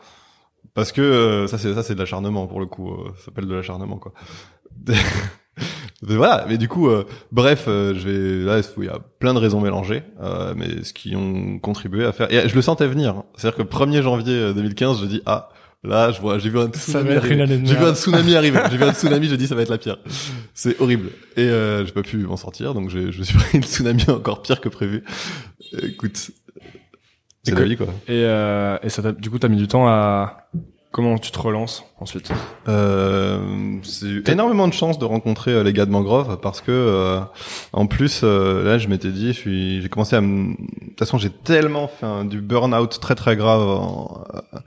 [0.75, 2.91] Parce que euh, ça, c'est ça, c'est de l'acharnement pour le coup.
[2.91, 4.13] euh, ça s'appelle de l'acharnement, quoi.
[6.03, 6.47] Mais voilà.
[6.49, 9.61] Mais du coup, euh, bref, euh, je vais là, il y a plein de raisons
[9.61, 12.33] mélangées, euh, mais ce qui ont contribué à faire.
[12.33, 13.11] Et je le sentais venir.
[13.19, 13.25] hein.
[13.37, 15.49] C'est-à-dire que 1er janvier euh, 2015, je dis ah.
[15.85, 17.09] Là, je vois, j'ai vu un tsunami.
[17.17, 17.35] arriver.
[17.67, 18.61] J'ai vu un tsunami arriver.
[18.71, 19.97] J'ai vu un tsunami, je dis ça va être la pire.
[20.55, 21.11] C'est horrible.
[21.37, 24.05] Et euh, j'ai pas pu m'en sortir, donc j'ai- je me suis pris une tsunami
[24.09, 25.03] encore pire que prévu.
[25.83, 26.31] Écoute,
[27.43, 27.87] c'est la vie quoi.
[28.07, 30.49] Et, euh, et ça t'a- du coup, t'as mis du temps à.
[30.93, 32.31] Comment tu te relances ensuite
[32.69, 36.71] Euh, c'est eu énormément de chance de rencontrer euh, les gars de Mangrove parce que
[36.71, 37.21] euh,
[37.73, 40.57] en plus euh, là je m'étais dit je suis j'ai commencé à me de
[40.89, 44.59] toute façon j'ai tellement fait un- du burn-out très très grave en euh,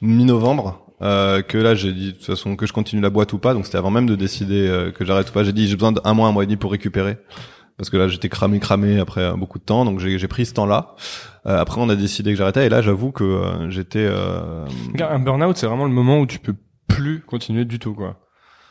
[0.00, 3.38] mi-novembre euh, que là j'ai dit de toute façon que je continue la boîte ou
[3.38, 3.52] pas.
[3.54, 5.42] Donc c'était avant même de décider euh, que j'arrête ou pas.
[5.42, 7.16] J'ai dit j'ai besoin d'un mois un mois et demi pour récupérer
[7.76, 9.84] parce que là j'étais cramé cramé après euh, beaucoup de temps.
[9.84, 10.94] Donc j'ai pris ce temps là
[11.44, 12.66] après on a décidé que j'arrêtais.
[12.66, 14.64] Et là j'avoue que euh, j'étais euh,
[15.00, 16.54] Un burn-out, c'est vraiment le moment où tu peux
[16.88, 18.18] plus continuer du tout, quoi.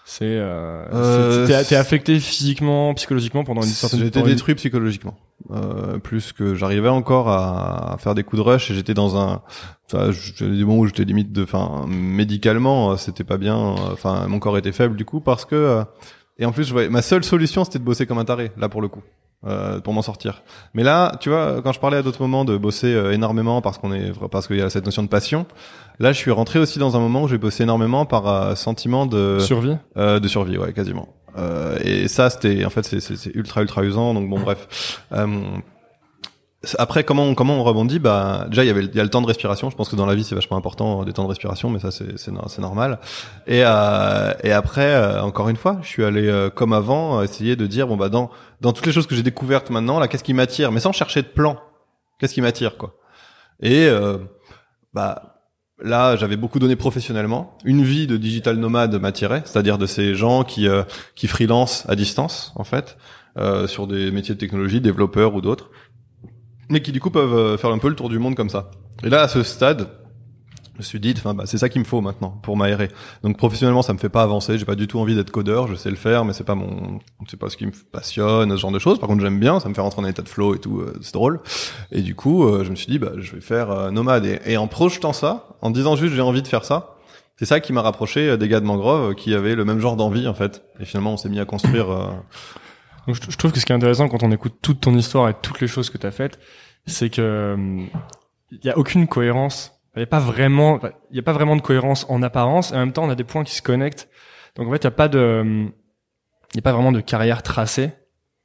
[0.03, 5.15] C'est, euh, Euh, t'es, affecté physiquement, psychologiquement pendant une certaine J'étais détruit psychologiquement.
[5.51, 9.17] Euh, plus que j'arrivais encore à, à faire des coups de rush et j'étais dans
[9.17, 9.41] un
[9.89, 13.55] j'avais des moments où j'étais limite de enfin médicalement euh, c'était pas bien.
[13.57, 15.83] Enfin mon corps était faible du coup parce que euh,
[16.41, 18.67] et en plus je voyais, ma seule solution c'était de bosser comme un taré là
[18.67, 19.01] pour le coup
[19.47, 22.57] euh, pour m'en sortir mais là tu vois quand je parlais à d'autres moments de
[22.57, 25.45] bosser euh, énormément parce qu'on est parce qu'il y a cette notion de passion
[25.99, 29.05] là je suis rentré aussi dans un moment où j'ai bossé énormément par euh, sentiment
[29.05, 29.77] de survie.
[29.97, 31.07] euh, de survie, ouais, quasiment.
[31.37, 34.13] Euh, et ça, c'était, en fait, c'est ultra ultra usant.
[34.13, 34.99] Donc bon, bref.
[36.63, 37.99] Euh, après, comment on, comment on rebondit?
[37.99, 39.69] Bah, déjà, il y avait, il y a le temps de respiration.
[39.69, 41.91] Je pense que dans la vie, c'est vachement important des temps de respiration, mais ça,
[41.91, 42.99] c'est, c'est, normal.
[43.47, 47.55] Et euh, et après, euh, encore une fois, je suis allé euh, comme avant, essayer
[47.55, 48.29] de dire bon bah dans
[48.61, 50.71] dans toutes les choses que j'ai découvertes maintenant, là, qu'est-ce qui m'attire?
[50.71, 51.57] Mais sans chercher de plan.
[52.19, 52.95] Qu'est-ce qui m'attire, quoi?
[53.63, 53.89] Et
[54.93, 55.41] bah
[55.83, 57.57] là, j'avais beaucoup donné professionnellement.
[57.65, 60.67] Une vie de digital nomade m'attirait, c'est-à-dire de ces gens qui
[61.15, 62.97] qui freelance à distance, en fait,
[63.65, 65.71] sur des métiers de technologie, développeurs ou d'autres
[66.71, 68.71] mais qui du coup peuvent euh, faire un peu le tour du monde comme ça.
[69.03, 69.89] Et là, à ce stade,
[70.73, 72.87] je me suis dit, enfin, bah, c'est ça qu'il me faut maintenant pour m'aérer.
[73.23, 74.57] Donc professionnellement, ça me fait pas avancer.
[74.57, 75.67] J'ai pas du tout envie d'être codeur.
[75.67, 78.55] Je sais le faire, mais c'est pas mon, c'est pas ce qui me passionne, ce
[78.55, 78.99] genre de choses.
[78.99, 79.59] Par contre, j'aime bien.
[79.59, 80.79] Ça me fait rentrer en état de flow et tout.
[80.79, 81.41] Euh, c'est drôle.
[81.91, 84.25] Et du coup, euh, je me suis dit, bah, je vais faire nomade.
[84.45, 86.95] Et, en projetant ça, en disant juste, j'ai envie de faire ça.
[87.37, 90.27] C'est ça qui m'a rapproché des gars de Mangrove qui avaient le même genre d'envie
[90.27, 90.63] en fait.
[90.79, 91.87] Et finalement, on s'est mis à construire
[93.07, 95.33] donc je, trouve que ce qui est intéressant quand on écoute toute ton histoire et
[95.33, 96.39] toutes les choses que tu as faites,
[96.85, 97.55] c'est que
[98.51, 99.73] il y a aucune cohérence.
[99.95, 100.79] Il y a pas vraiment,
[101.09, 102.71] il y a pas vraiment de cohérence en apparence.
[102.71, 104.09] Et en même temps, on a des points qui se connectent.
[104.55, 105.69] Donc en fait, il y a pas de,
[106.53, 107.91] il y a pas vraiment de carrière tracée,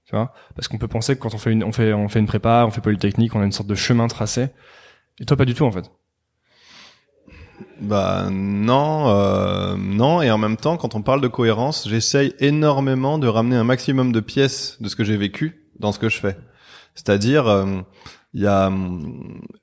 [0.04, 2.20] tu vois, parce qu'on peut penser que quand on fait une, on fait, on fait
[2.20, 4.48] une prépa, on fait polytechnique, on a une sorte de chemin tracé.
[5.18, 5.90] Et toi, pas du tout en fait.
[7.80, 10.22] Bah non, euh, non.
[10.22, 14.12] Et en même temps, quand on parle de cohérence, j'essaye énormément de ramener un maximum
[14.12, 16.36] de pièces de ce que j'ai vécu dans ce que je fais.
[16.94, 17.80] C'est-à-dire, euh,
[18.36, 18.70] il y a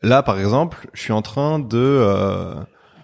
[0.01, 2.55] là par exemple, je suis en train de euh,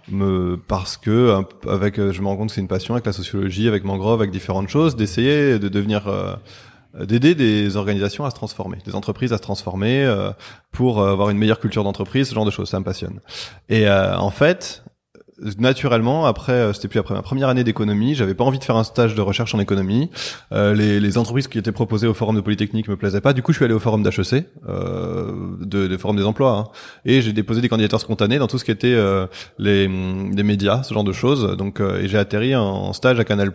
[0.10, 3.68] me parce que avec, je me rends compte que c'est une passion avec la sociologie,
[3.68, 6.12] avec Mangrove, avec différentes choses, d'essayer de devenir
[7.00, 10.12] d'aider des organisations à se transformer, des entreprises à se transformer
[10.72, 13.20] pour avoir une meilleure culture d'entreprise, ce genre de choses, ça me passionne.
[13.70, 14.84] Et en fait,
[15.58, 18.76] naturellement, après, euh, c'était plus après ma première année d'économie, j'avais pas envie de faire
[18.76, 20.10] un stage de recherche en économie.
[20.52, 23.34] Euh, les, entreprises qui étaient proposées au forum de Polytechnique me plaisaient pas.
[23.34, 26.64] Du coup, je suis allé au forum d'HEC, euh, de, de, forum des emplois, hein.
[27.04, 29.26] et j'ai déposé des candidatures spontanées dans tout ce qui était euh,
[29.58, 31.58] les, médias, ce genre de choses.
[31.58, 33.52] Donc, et j'ai atterri en stage à Canal+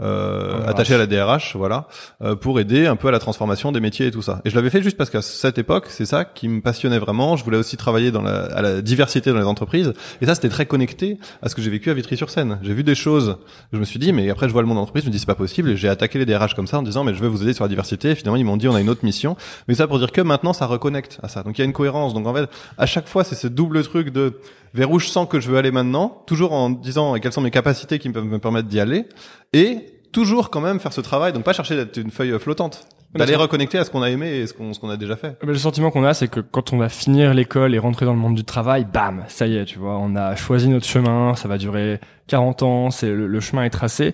[0.00, 1.88] euh, attaché à la DRH, voilà,
[2.22, 4.40] euh, pour aider un peu à la transformation des métiers et tout ça.
[4.44, 7.36] Et je l'avais fait juste parce qu'à cette époque, c'est ça qui me passionnait vraiment.
[7.36, 10.48] Je voulais aussi travailler dans la, à la diversité dans les entreprises, et ça c'était
[10.48, 12.58] très connecté à ce que j'ai vécu à Vitry-sur-Seine.
[12.62, 13.38] J'ai vu des choses,
[13.72, 15.26] je me suis dit, mais après je vois le monde d'entreprise, je me dis c'est
[15.26, 17.42] pas possible, et j'ai attaqué les DRH comme ça en disant mais je vais vous
[17.42, 18.10] aider sur la diversité.
[18.10, 19.36] Et finalement ils m'ont dit on a une autre mission,
[19.66, 21.42] mais ça pour dire que maintenant ça reconnecte à ça.
[21.42, 22.14] Donc il y a une cohérence.
[22.14, 24.34] Donc en fait à chaque fois c'est ce double truc de
[24.74, 27.50] vers où je sens que je veux aller maintenant, toujours en disant quelles sont mes
[27.50, 29.06] capacités qui peuvent me permettre d'y aller,
[29.52, 29.78] et
[30.12, 32.86] toujours quand même faire ce travail, donc pas chercher d'être une feuille flottante.
[33.14, 35.38] D'aller reconnecter à ce qu'on a aimé et ce qu'on ce qu'on a déjà fait.
[35.42, 38.18] Le sentiment qu'on a, c'est que quand on va finir l'école et rentrer dans le
[38.18, 41.48] monde du travail, bam, ça y est, tu vois, on a choisi notre chemin, ça
[41.48, 44.12] va durer 40 ans, c'est le, chemin est tracé.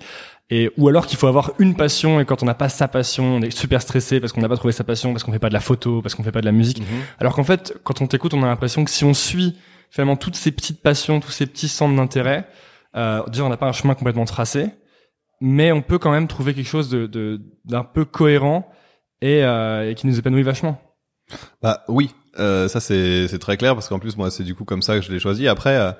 [0.48, 3.24] Et ou alors qu'il faut avoir une passion et quand on n'a pas sa passion,
[3.36, 5.48] on est super stressé parce qu'on n'a pas trouvé sa passion, parce qu'on fait pas
[5.48, 6.80] de la photo, parce qu'on fait pas de la musique.
[6.80, 6.86] Mhm.
[7.18, 9.56] Alors qu'en fait, quand on t'écoute, on a l'impression que si on suit
[9.94, 12.48] finalement toutes ces petites passions, tous ces petits centres d'intérêt,
[12.96, 14.70] euh, déjà on n'a pas un chemin complètement tracé,
[15.40, 18.68] mais on peut quand même trouver quelque chose de d'un peu cohérent
[19.20, 20.80] et, euh, et, qui nous épanouit vachement.
[21.62, 24.64] Bah oui, euh, ça c'est c'est très clair parce qu'en plus moi c'est du coup
[24.64, 25.46] comme ça que je l'ai choisi.
[25.46, 25.92] Après euh,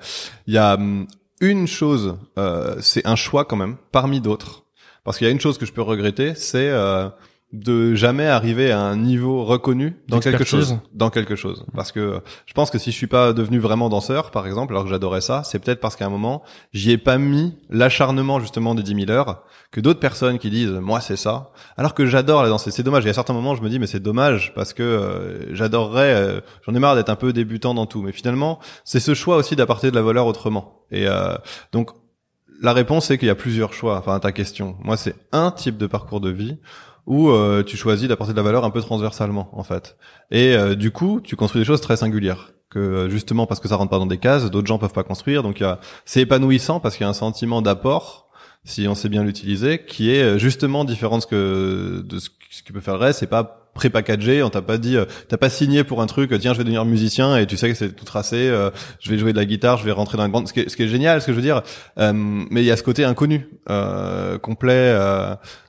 [0.45, 1.07] il y a hum,
[1.39, 4.65] une chose, euh, c'est un choix quand même parmi d'autres
[5.05, 7.07] parce qu'il y a une chose que je peux regretter, c'est euh,
[7.53, 10.79] de jamais arriver à un niveau reconnu dans quelque chose.
[10.93, 11.65] Dans quelque chose.
[11.73, 14.83] Parce que je pense que si je suis pas devenu vraiment danseur par exemple alors
[14.83, 16.43] que j'adorais ça c'est peut-être parce qu'à un moment
[16.73, 20.71] j'y ai pas mis l'acharnement justement des 10 000 heures que d'autres personnes qui disent
[20.71, 21.51] moi c'est ça.
[21.77, 23.05] Alors que j'adore la danse c'est dommage.
[23.05, 26.41] Et à certains moments je me dis mais c'est dommage parce que euh, j'adorerais euh,
[26.65, 28.01] j'en ai marre d'être un peu débutant dans tout.
[28.01, 30.81] Mais finalement c'est ce choix aussi d'apporter de la valeur autrement.
[30.91, 31.35] Et euh,
[31.71, 31.91] donc
[32.61, 34.77] la réponse c'est qu'il y a plusieurs choix enfin à ta question.
[34.83, 36.57] Moi c'est un type de parcours de vie
[37.07, 39.97] où euh, tu choisis d'apporter de la valeur un peu transversalement en fait.
[40.31, 43.67] Et euh, du coup, tu construis des choses très singulières que euh, justement parce que
[43.67, 45.43] ça rentre pas dans des cases, d'autres gens peuvent pas construire.
[45.43, 45.63] Donc
[46.05, 48.23] c'est épanouissant parce qu'il y a un sentiment d'apport
[48.67, 52.29] si on sait bien l'utiliser, qui est justement différent de ce que de ce,
[52.65, 53.19] qui peut faire le reste.
[53.19, 54.97] C'est pas pré-packagé, on t'a pas dit,
[55.27, 57.75] t'as pas signé pour un truc, tiens, je vais devenir musicien et tu sais que
[57.75, 58.47] c'est tout tracé,
[59.01, 60.69] je vais jouer de la guitare, je vais rentrer dans un grand, ce qui est,
[60.69, 61.61] ce qui est génial, ce que je veux dire,
[61.97, 63.49] mais il y a ce côté inconnu,
[64.41, 64.97] complet,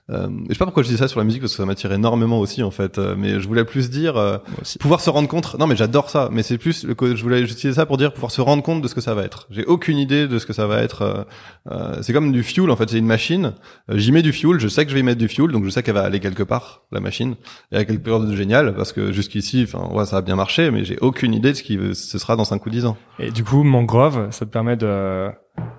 [0.08, 1.92] euh, je sais pas pourquoi je dis ça sur la musique parce que ça m'attire
[1.92, 2.98] énormément aussi en fait.
[2.98, 4.38] Euh, mais je voulais plus dire euh,
[4.78, 5.58] pouvoir se rendre compte.
[5.58, 6.28] Non mais j'adore ça.
[6.30, 8.88] Mais c'est plus le je voulais utiliser ça pour dire pouvoir se rendre compte de
[8.88, 9.46] ce que ça va être.
[9.50, 11.26] J'ai aucune idée de ce que ça va être.
[11.70, 12.88] Euh, c'est comme du fuel en fait.
[12.88, 13.54] C'est une machine.
[13.88, 14.60] J'y mets du fuel.
[14.60, 16.20] Je sais que je vais y mettre du fuel, donc je sais qu'elle va aller
[16.20, 17.34] quelque part la machine.
[17.72, 20.70] Et avec quelque chose de génial parce que jusqu'ici, enfin ouais, ça a bien marché,
[20.70, 22.96] mais j'ai aucune idée de ce qui ce sera dans 5 ou 10 ans.
[23.18, 25.30] Et du coup, Mangrove, ça te permet de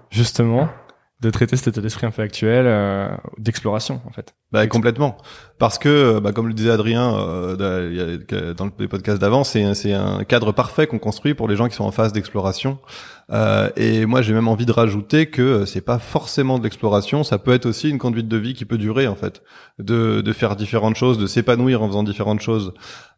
[0.10, 0.68] justement
[1.20, 3.10] de traiter cet état d'esprit un peu actuel euh,
[3.40, 4.36] d'exploration en fait.
[4.52, 5.18] Bah complètement,
[5.58, 10.24] parce que bah, comme le disait Adrien euh, dans le podcast d'avant, c'est c'est un
[10.26, 12.78] cadre parfait qu'on construit pour les gens qui sont en phase d'exploration.
[13.32, 17.40] Euh, et moi j'ai même envie de rajouter que c'est pas forcément de l'exploration, ça
[17.40, 19.42] peut être aussi une conduite de vie qui peut durer en fait,
[19.80, 22.74] de de faire différentes choses, de s'épanouir en faisant différentes choses.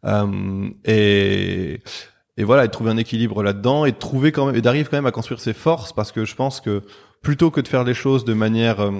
[0.06, 1.82] Euh, et
[2.38, 4.88] et voilà, et de trouver un équilibre là-dedans et de trouver quand même et d'arriver
[4.90, 6.82] quand même à construire ses forces parce que je pense que
[7.22, 8.90] plutôt que de faire les choses de manière euh,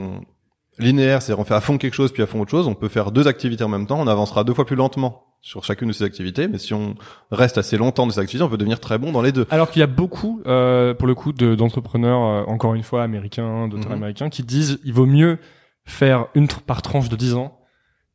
[0.79, 2.89] linéaire, c'est-à-dire on fait à fond quelque chose puis à fond autre chose, on peut
[2.89, 5.93] faire deux activités en même temps, on avancera deux fois plus lentement sur chacune de
[5.93, 6.95] ces activités, mais si on
[7.31, 9.47] reste assez longtemps dans ces activités, on peut devenir très bon dans les deux.
[9.51, 13.68] Alors qu'il y a beaucoup, euh, pour le coup, d'entrepreneurs, euh, encore une fois, américains,
[13.68, 13.97] d'auteurs mhm.
[13.97, 15.39] américains, qui disent il vaut mieux
[15.87, 17.59] faire une par tranche de 10 ans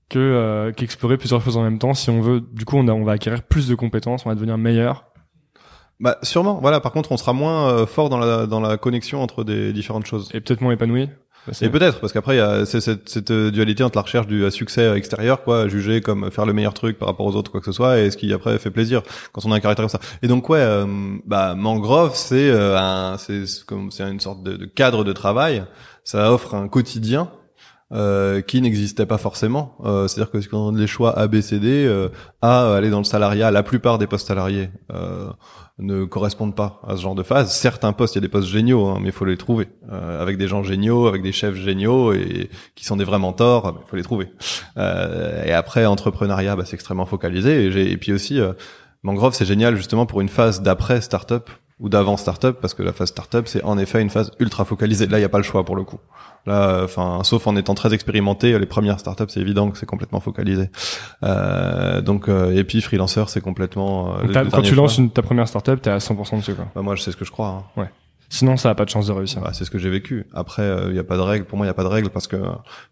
[0.07, 1.95] que euh, qu'explorer plusieurs choses en même temps.
[1.95, 4.35] Si on veut, du coup, on, a, on va acquérir plus de compétences, on va
[4.35, 5.05] devenir meilleur
[5.99, 6.59] bah sûrement.
[6.61, 6.79] Voilà.
[6.79, 10.05] Par contre, on sera moins euh, fort dans la dans la connexion entre des différentes
[10.05, 10.29] choses.
[10.33, 11.09] Et peut-être moins épanoui.
[11.61, 14.97] Et peut-être parce qu'après il y a cette, cette, dualité entre la recherche du succès
[14.97, 17.71] extérieur, quoi, juger comme faire le meilleur truc par rapport aux autres, quoi que ce
[17.71, 19.99] soit, et ce qui après fait plaisir quand on a un caractère comme ça.
[20.23, 20.85] Et donc ouais, euh,
[21.25, 25.63] bah Mangrove c'est euh, un c'est comme c'est une sorte de, de, cadre de travail.
[26.03, 27.29] Ça offre un quotidien
[27.93, 29.75] euh, qui n'existait pas forcément.
[29.83, 32.09] Euh, C'est-à-dire que quand les choix A, B, C, D, euh,
[32.41, 35.29] A, aller dans le salariat, la plupart des postes salariés euh,
[35.77, 37.53] ne correspondent pas à ce genre de phase.
[37.53, 39.67] Certains postes, il y a des postes géniaux, hein, mais il faut les trouver.
[39.91, 43.79] Euh, avec des gens géniaux, avec des chefs géniaux, et qui sont des vrais mentors,
[43.85, 44.29] il faut les trouver.
[44.77, 47.65] et après, entrepreneuriat, bah, c'est extrêmement focalisé.
[47.65, 48.39] Et, et puis aussi,
[49.03, 51.49] Mangrove, c'est génial justement pour une phase d'après startup
[51.79, 55.07] ou d'avant startup parce que la phase startup c'est en effet une phase ultra focalisée.
[55.07, 55.99] Là, il y a pas le choix pour le coup.
[56.45, 60.19] Là, enfin, sauf en étant très expérimenté, les premières startups, c'est évident que c'est complètement
[60.19, 60.69] focalisé.
[61.23, 64.17] Euh, donc, euh, et puis freelancer, c'est complètement.
[64.19, 66.67] Euh, quand tu lances une, ta première startup, t'es à 100% dessus, quoi.
[66.75, 67.47] Bah, moi, je sais ce que je crois.
[67.47, 67.81] Hein.
[67.81, 67.89] Ouais.
[68.29, 69.41] Sinon, ça a pas de chance de réussir.
[69.41, 70.25] Bah, c'est ce que j'ai vécu.
[70.33, 71.45] Après, il euh, n'y a pas de règle.
[71.45, 72.37] Pour moi, il y a pas de règle parce que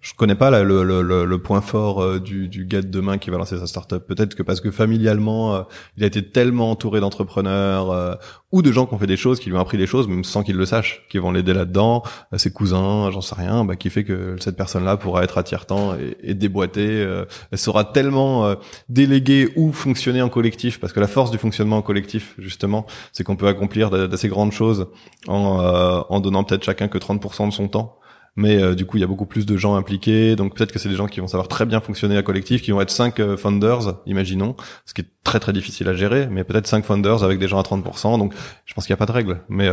[0.01, 3.67] je connais pas le, point fort euh, du, gars de demain qui va lancer sa
[3.67, 4.05] startup.
[4.05, 5.61] Peut-être que parce que familialement, euh,
[5.97, 8.19] il a été tellement entouré d'entrepreneurs
[8.51, 10.23] ou de gens qui ont fait des choses, qui lui ont appris des choses, même
[10.23, 12.03] sans qu'il le sache, qui vont l'aider là-dedans,
[12.35, 15.95] ses cousins, j'en sais rien, bah, qui fait que cette personne-là pourra être à tiers-temps
[15.95, 17.07] et, et déboîter.
[17.51, 18.55] elle sera tellement
[18.89, 23.23] déléguée ou fonctionner en collectif, parce que la force du fonctionnement en collectif, justement, c'est
[23.23, 24.87] qu'on peut accomplir d'assez grandes choses
[25.27, 27.97] en, euh, en donnant peut-être chacun que 30% de son temps.
[28.35, 30.79] Mais euh, du coup, il y a beaucoup plus de gens impliqués, donc peut-être que
[30.79, 33.19] c'est des gens qui vont savoir très bien fonctionner à collectif, qui vont être 5
[33.19, 34.55] euh, founders, imaginons,
[34.87, 37.59] ce qui est très très difficile à gérer, mais peut-être 5 founders avec des gens
[37.59, 38.33] à 30%, donc
[38.65, 39.41] je pense qu'il n'y a pas de règle.
[39.49, 39.69] Mais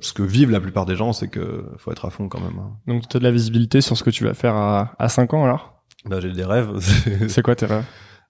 [0.00, 2.58] ce que vivent la plupart des gens, c'est que faut être à fond quand même.
[2.58, 2.72] Hein.
[2.86, 5.32] Donc tu as de la visibilité sur ce que tu vas faire à, à 5
[5.32, 5.82] ans alors?
[6.04, 6.70] Bah j'ai des rêves.
[7.28, 7.84] c'est quoi tes rêves?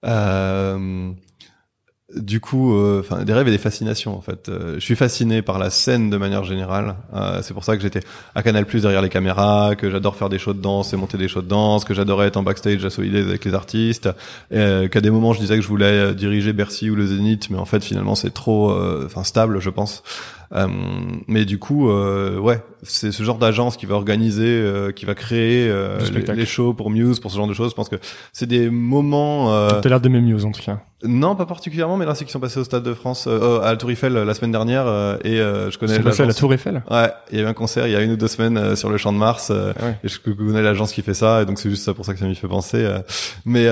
[0.05, 1.13] Euh,
[2.17, 4.49] du coup, euh, des rêves et des fascinations en fait.
[4.49, 6.97] Euh, je suis fasciné par la scène de manière générale.
[7.15, 8.01] Euh, c'est pour ça que j'étais
[8.35, 11.19] à Canal Plus derrière les caméras, que j'adore faire des shows de danse et monter
[11.19, 14.11] des shows de danse, que j'adorais être en backstage à solider avec les artistes,
[14.51, 17.65] qu'à des moments je disais que je voulais diriger Bercy ou le Zénith, mais en
[17.65, 18.73] fait finalement c'est trop,
[19.05, 20.03] enfin stable, je pense.
[20.55, 20.69] Euh,
[21.29, 25.15] mais du coup, euh, ouais, c'est ce genre d'agence qui va organiser, euh, qui va
[25.15, 25.73] créer
[26.13, 27.71] les, les, shows pour Muse, pour ce genre de choses.
[27.71, 27.97] Je pense que
[28.33, 29.55] c'est des moments.
[29.55, 29.81] Euh...
[29.81, 30.81] T'as l'air d'aimer Muse en tout cas.
[31.05, 33.77] Non, pas particulièrement, mais là c'est qu'ils sont passés au Stade de France, à la
[33.77, 34.87] Tour Eiffel la semaine dernière,
[35.25, 35.97] et je connais.
[35.97, 36.85] Ils passés à la Tour Eiffel.
[36.89, 38.89] Ouais, il y a eu un concert il y a une ou deux semaines sur
[38.89, 41.71] le Champ de Mars, ah et je connais l'agence qui fait ça, et donc c'est
[41.71, 42.89] juste ça pour ça que ça m'y fait penser.
[43.45, 43.69] mais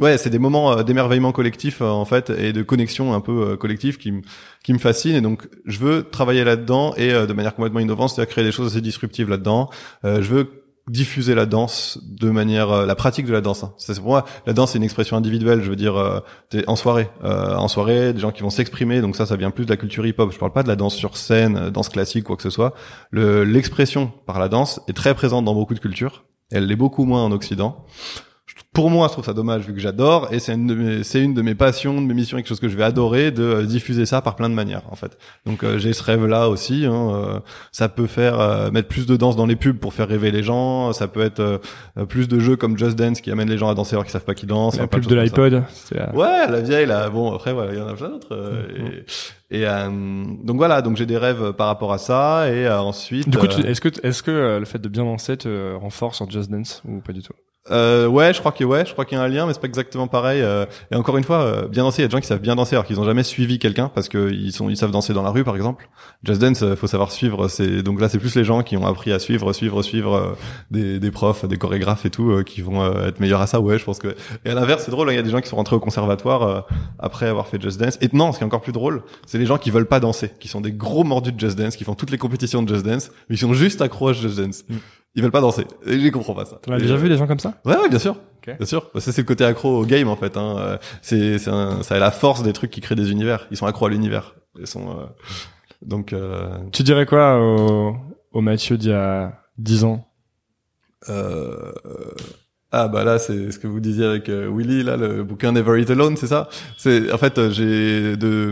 [0.00, 4.10] ouais, c'est des moments d'émerveillement collectif en fait et de connexion un peu collective qui
[4.10, 4.22] me
[4.64, 8.10] qui me fascine et donc je veux travailler là-dedans et euh, de manière complètement innovante,
[8.10, 9.68] c'est-à-dire créer des choses assez disruptives là-dedans.
[10.04, 13.64] Euh, je veux diffuser la danse de manière euh, la pratique de la danse.
[13.64, 13.72] Hein.
[13.78, 15.62] C'est pour moi la danse c'est une expression individuelle.
[15.62, 16.20] Je veux dire euh,
[16.66, 19.00] en soirée, en soirée, des gens qui vont s'exprimer.
[19.00, 20.30] Donc ça, ça vient plus de la culture hip-hop.
[20.32, 22.74] Je parle pas de la danse sur scène, danse classique quoi que ce soit.
[23.12, 26.24] L'expression par la danse est très présente dans beaucoup de cultures.
[26.50, 27.84] Elle l'est beaucoup moins en Occident
[28.74, 31.22] pour moi, je trouve ça dommage vu que j'adore et c'est une de mes, c'est
[31.22, 33.62] une de mes passions, de mes missions, quelque chose que je vais adorer de euh,
[33.62, 35.16] diffuser ça par plein de manières en fait.
[35.46, 36.84] Donc euh, j'ai ce rêve là aussi.
[36.84, 40.32] Hein, euh, ça peut faire mettre plus de danse dans les pubs pour faire rêver
[40.32, 40.92] les gens.
[40.92, 41.60] Ça peut être
[42.08, 44.24] plus de jeux comme Just Dance qui amènent les gens à danser alors qu'ils savent
[44.24, 44.76] pas qu'ils dansent.
[44.76, 45.62] La pub de l'iPod.
[46.12, 47.08] Ouais, la vieille là.
[47.10, 48.36] Bon après voilà, il y en a plein d'autres.
[49.50, 49.66] Et, et
[50.42, 53.28] donc voilà, donc j'ai des rêves par rapport à ça et ensuite.
[53.28, 56.50] Du coup, est-ce que est-ce que le fait de bien danser te renforce en Just
[56.50, 57.34] Dance ou pas du tout?
[57.70, 59.60] Euh, ouais, je crois que ouais, je crois qu'il y a un lien, mais c'est
[59.60, 60.42] pas exactement pareil.
[60.42, 62.40] Euh, et encore une fois, euh, bien danser, il y a des gens qui savent
[62.40, 65.14] bien danser alors qu'ils ont jamais suivi quelqu'un parce que ils sont, ils savent danser
[65.14, 65.88] dans la rue, par exemple.
[66.24, 67.48] Just Dance, euh, faut savoir suivre.
[67.48, 70.36] C'est donc là, c'est plus les gens qui ont appris à suivre, suivre, suivre
[70.70, 73.60] des, des profs, des chorégraphes et tout, qui vont être meilleurs à ça.
[73.60, 74.14] Ouais, je pense que.
[74.44, 75.10] Et à l'inverse, c'est drôle.
[75.10, 76.66] Il y a des gens qui sont rentrés au conservatoire
[76.98, 77.96] après avoir fait Just Dance.
[78.02, 80.30] Et non, ce qui est encore plus drôle, c'est les gens qui veulent pas danser,
[80.38, 82.84] qui sont des gros mordus de Just Dance, qui font toutes les compétitions de Just
[82.84, 84.64] Dance, mais ils sont juste accro à Just Dance.
[84.68, 84.76] Mm.
[85.14, 85.64] Ils veulent pas danser.
[85.86, 86.56] Et je comprends pas ça.
[86.62, 87.54] T'en as déjà vu des gens comme ça?
[87.64, 88.16] Ouais, ouais, bien sûr.
[88.46, 88.90] Bien sûr.
[88.98, 90.36] Ça, c'est le côté accro au game, en fait.
[90.36, 90.78] Hein.
[91.00, 93.46] C'est, c'est ça a la force des trucs qui créent des univers.
[93.50, 94.34] Ils sont accros à l'univers.
[94.58, 95.04] Ils sont, euh,
[95.82, 97.96] donc, euh, Tu dirais quoi au,
[98.32, 100.08] au Mathieu d'il y a 10 ans?
[101.08, 101.72] Euh,
[102.72, 105.80] ah, bah là, c'est ce que vous disiez avec euh, Willy, là, le bouquin Never
[105.80, 106.48] Eat Alone, c'est ça?
[106.76, 108.50] C'est, en fait, euh, j'ai de,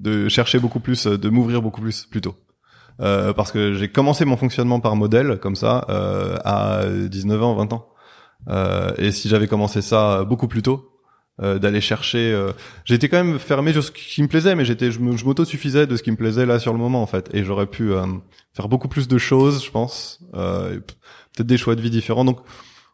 [0.00, 2.34] de chercher beaucoup plus, de m'ouvrir beaucoup plus, plutôt.
[3.00, 7.54] Euh, parce que j'ai commencé mon fonctionnement par modèle, comme ça, euh, à 19 ans,
[7.54, 7.88] 20 ans.
[8.48, 10.90] Euh, et si j'avais commencé ça beaucoup plus tôt,
[11.40, 12.52] euh, d'aller chercher, euh,
[12.84, 15.96] j'étais quand même fermé sur ce qui me plaisait, mais j'étais, je je m'auto-suffisais de
[15.96, 17.92] ce qui me plaisait là sur le moment en fait, et j'aurais pu
[18.52, 22.24] faire beaucoup plus de choses, je pense, peut-être des choix de vie différents.
[22.24, 22.40] Donc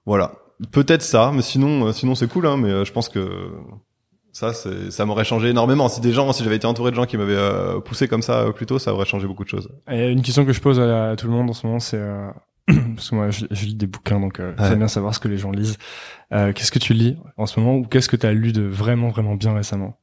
[0.05, 0.35] voilà,
[0.73, 3.51] peut-être ça, mais sinon, sinon c'est cool, hein, mais je pense que
[4.35, 5.89] ça, ça m'aurait changé énormément.
[5.89, 8.41] Si des gens, si j'avais été entouré de gens qui m'avaient euh, poussé comme ça
[8.43, 9.71] euh, plus tôt, ça aurait changé beaucoup de choses.
[9.91, 11.97] Et une question que je pose à, à tout le monde en ce moment, c'est
[11.99, 12.29] euh,
[12.67, 14.69] parce que moi je, je lis des bouquins, donc euh, Ouais.
[14.69, 15.79] j'aime bien savoir ce que les gens lisent.
[16.33, 18.63] Euh, qu'est-ce que tu lis en ce moment ou qu'est-ce que tu as lu de
[18.63, 19.99] vraiment vraiment bien récemment?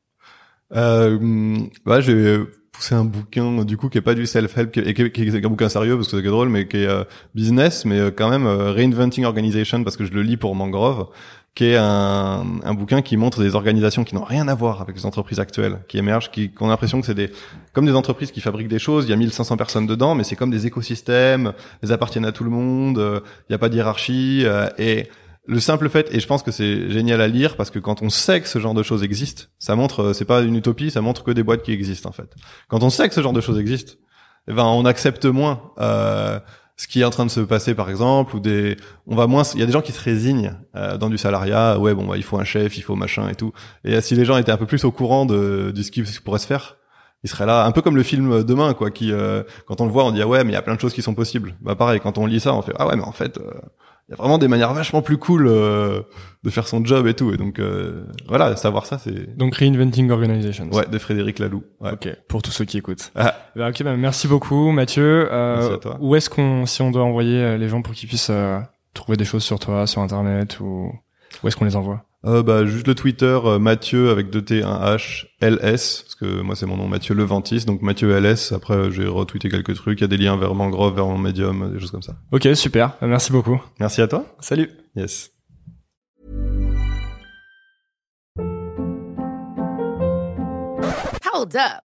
[0.73, 2.39] Euh, hum, bah, j'ai
[2.71, 5.23] poussé un bouquin du coup qui est pas du self-help, qui est, qui est- qui
[5.23, 7.03] est un bouquin sérieux parce que c'est drôle, mais qui est euh,
[7.35, 11.07] business, mais euh, quand même euh, reinventing organization parce que je le lis pour Mangrove,
[11.53, 14.95] qui est un, un bouquin qui montre des organisations qui n'ont rien à voir avec
[14.95, 17.29] les entreprises actuelles, qui émergent, qui a l'impression que c'est des
[17.73, 19.05] comme des entreprises qui fabriquent des choses.
[19.05, 22.45] Il y a 1500 personnes dedans, mais c'est comme des écosystèmes, elles appartiennent à tout
[22.45, 22.97] le monde.
[22.99, 25.09] euh, Il n'y a pas de hiérarchie euh, et
[25.47, 28.09] le simple fait, et je pense que c'est génial à lire parce que quand on
[28.09, 31.01] sait que ce genre de choses existe, ça montre, euh, c'est pas une utopie, ça
[31.01, 32.33] montre que des boîtes qui existent en fait.
[32.69, 33.97] Quand on sait que ce genre de choses existe,
[34.47, 36.39] eh ben on accepte moins euh,
[36.77, 39.43] ce qui est en train de se passer par exemple, ou des, on va moins,
[39.53, 42.17] il y a des gens qui se résignent euh, dans du salariat, ouais bon bah,
[42.17, 43.53] il faut un chef, il faut machin et tout.
[43.83, 46.39] Et euh, si les gens étaient un peu plus au courant de, ce qui pourrait
[46.39, 46.77] se faire,
[47.23, 49.91] ils seraient là, un peu comme le film demain quoi, qui euh, quand on le
[49.91, 51.55] voit on dit ah ouais mais il y a plein de choses qui sont possibles.
[51.61, 53.51] Bah pareil quand on lit ça on fait ah ouais mais en fait euh,
[54.11, 56.01] il y a vraiment des manières vachement plus cool euh,
[56.43, 57.33] de faire son job et tout.
[57.33, 60.69] Et donc euh, voilà, savoir ça, c'est Donc Reinventing Organizations.
[60.73, 61.63] ouais de Frédéric Laloux.
[61.79, 61.93] Ouais.
[61.93, 63.11] Ok, pour tous ceux qui écoutent.
[63.15, 65.29] Ah, Bah, ok, bah, merci beaucoup Mathieu.
[65.31, 65.97] Euh, Merci à toi.
[66.01, 68.59] Où est-ce qu'on, si on doit envoyer euh, les gens pour qu'ils puissent euh,
[68.93, 70.91] trouver des choses sur toi, sur internet, ou
[71.41, 72.03] où est-ce qu'on les envoie?
[72.25, 76.15] Euh, bah juste le Twitter euh, Mathieu avec 2 T 1 H L S parce
[76.15, 78.51] que moi c'est mon nom Mathieu Leventis donc Mathieu LS.
[78.51, 79.99] Après euh, j'ai retweeté quelques trucs.
[79.99, 82.15] Il y a des liens vers Mangrove, vers mon Medium, des choses comme ça.
[82.31, 82.97] Ok, super.
[83.01, 83.59] Bah, Merci beaucoup.
[83.79, 84.25] Merci à toi.
[84.39, 84.69] Salut.
[84.95, 85.31] Yes.
[91.33, 91.90] Hold up.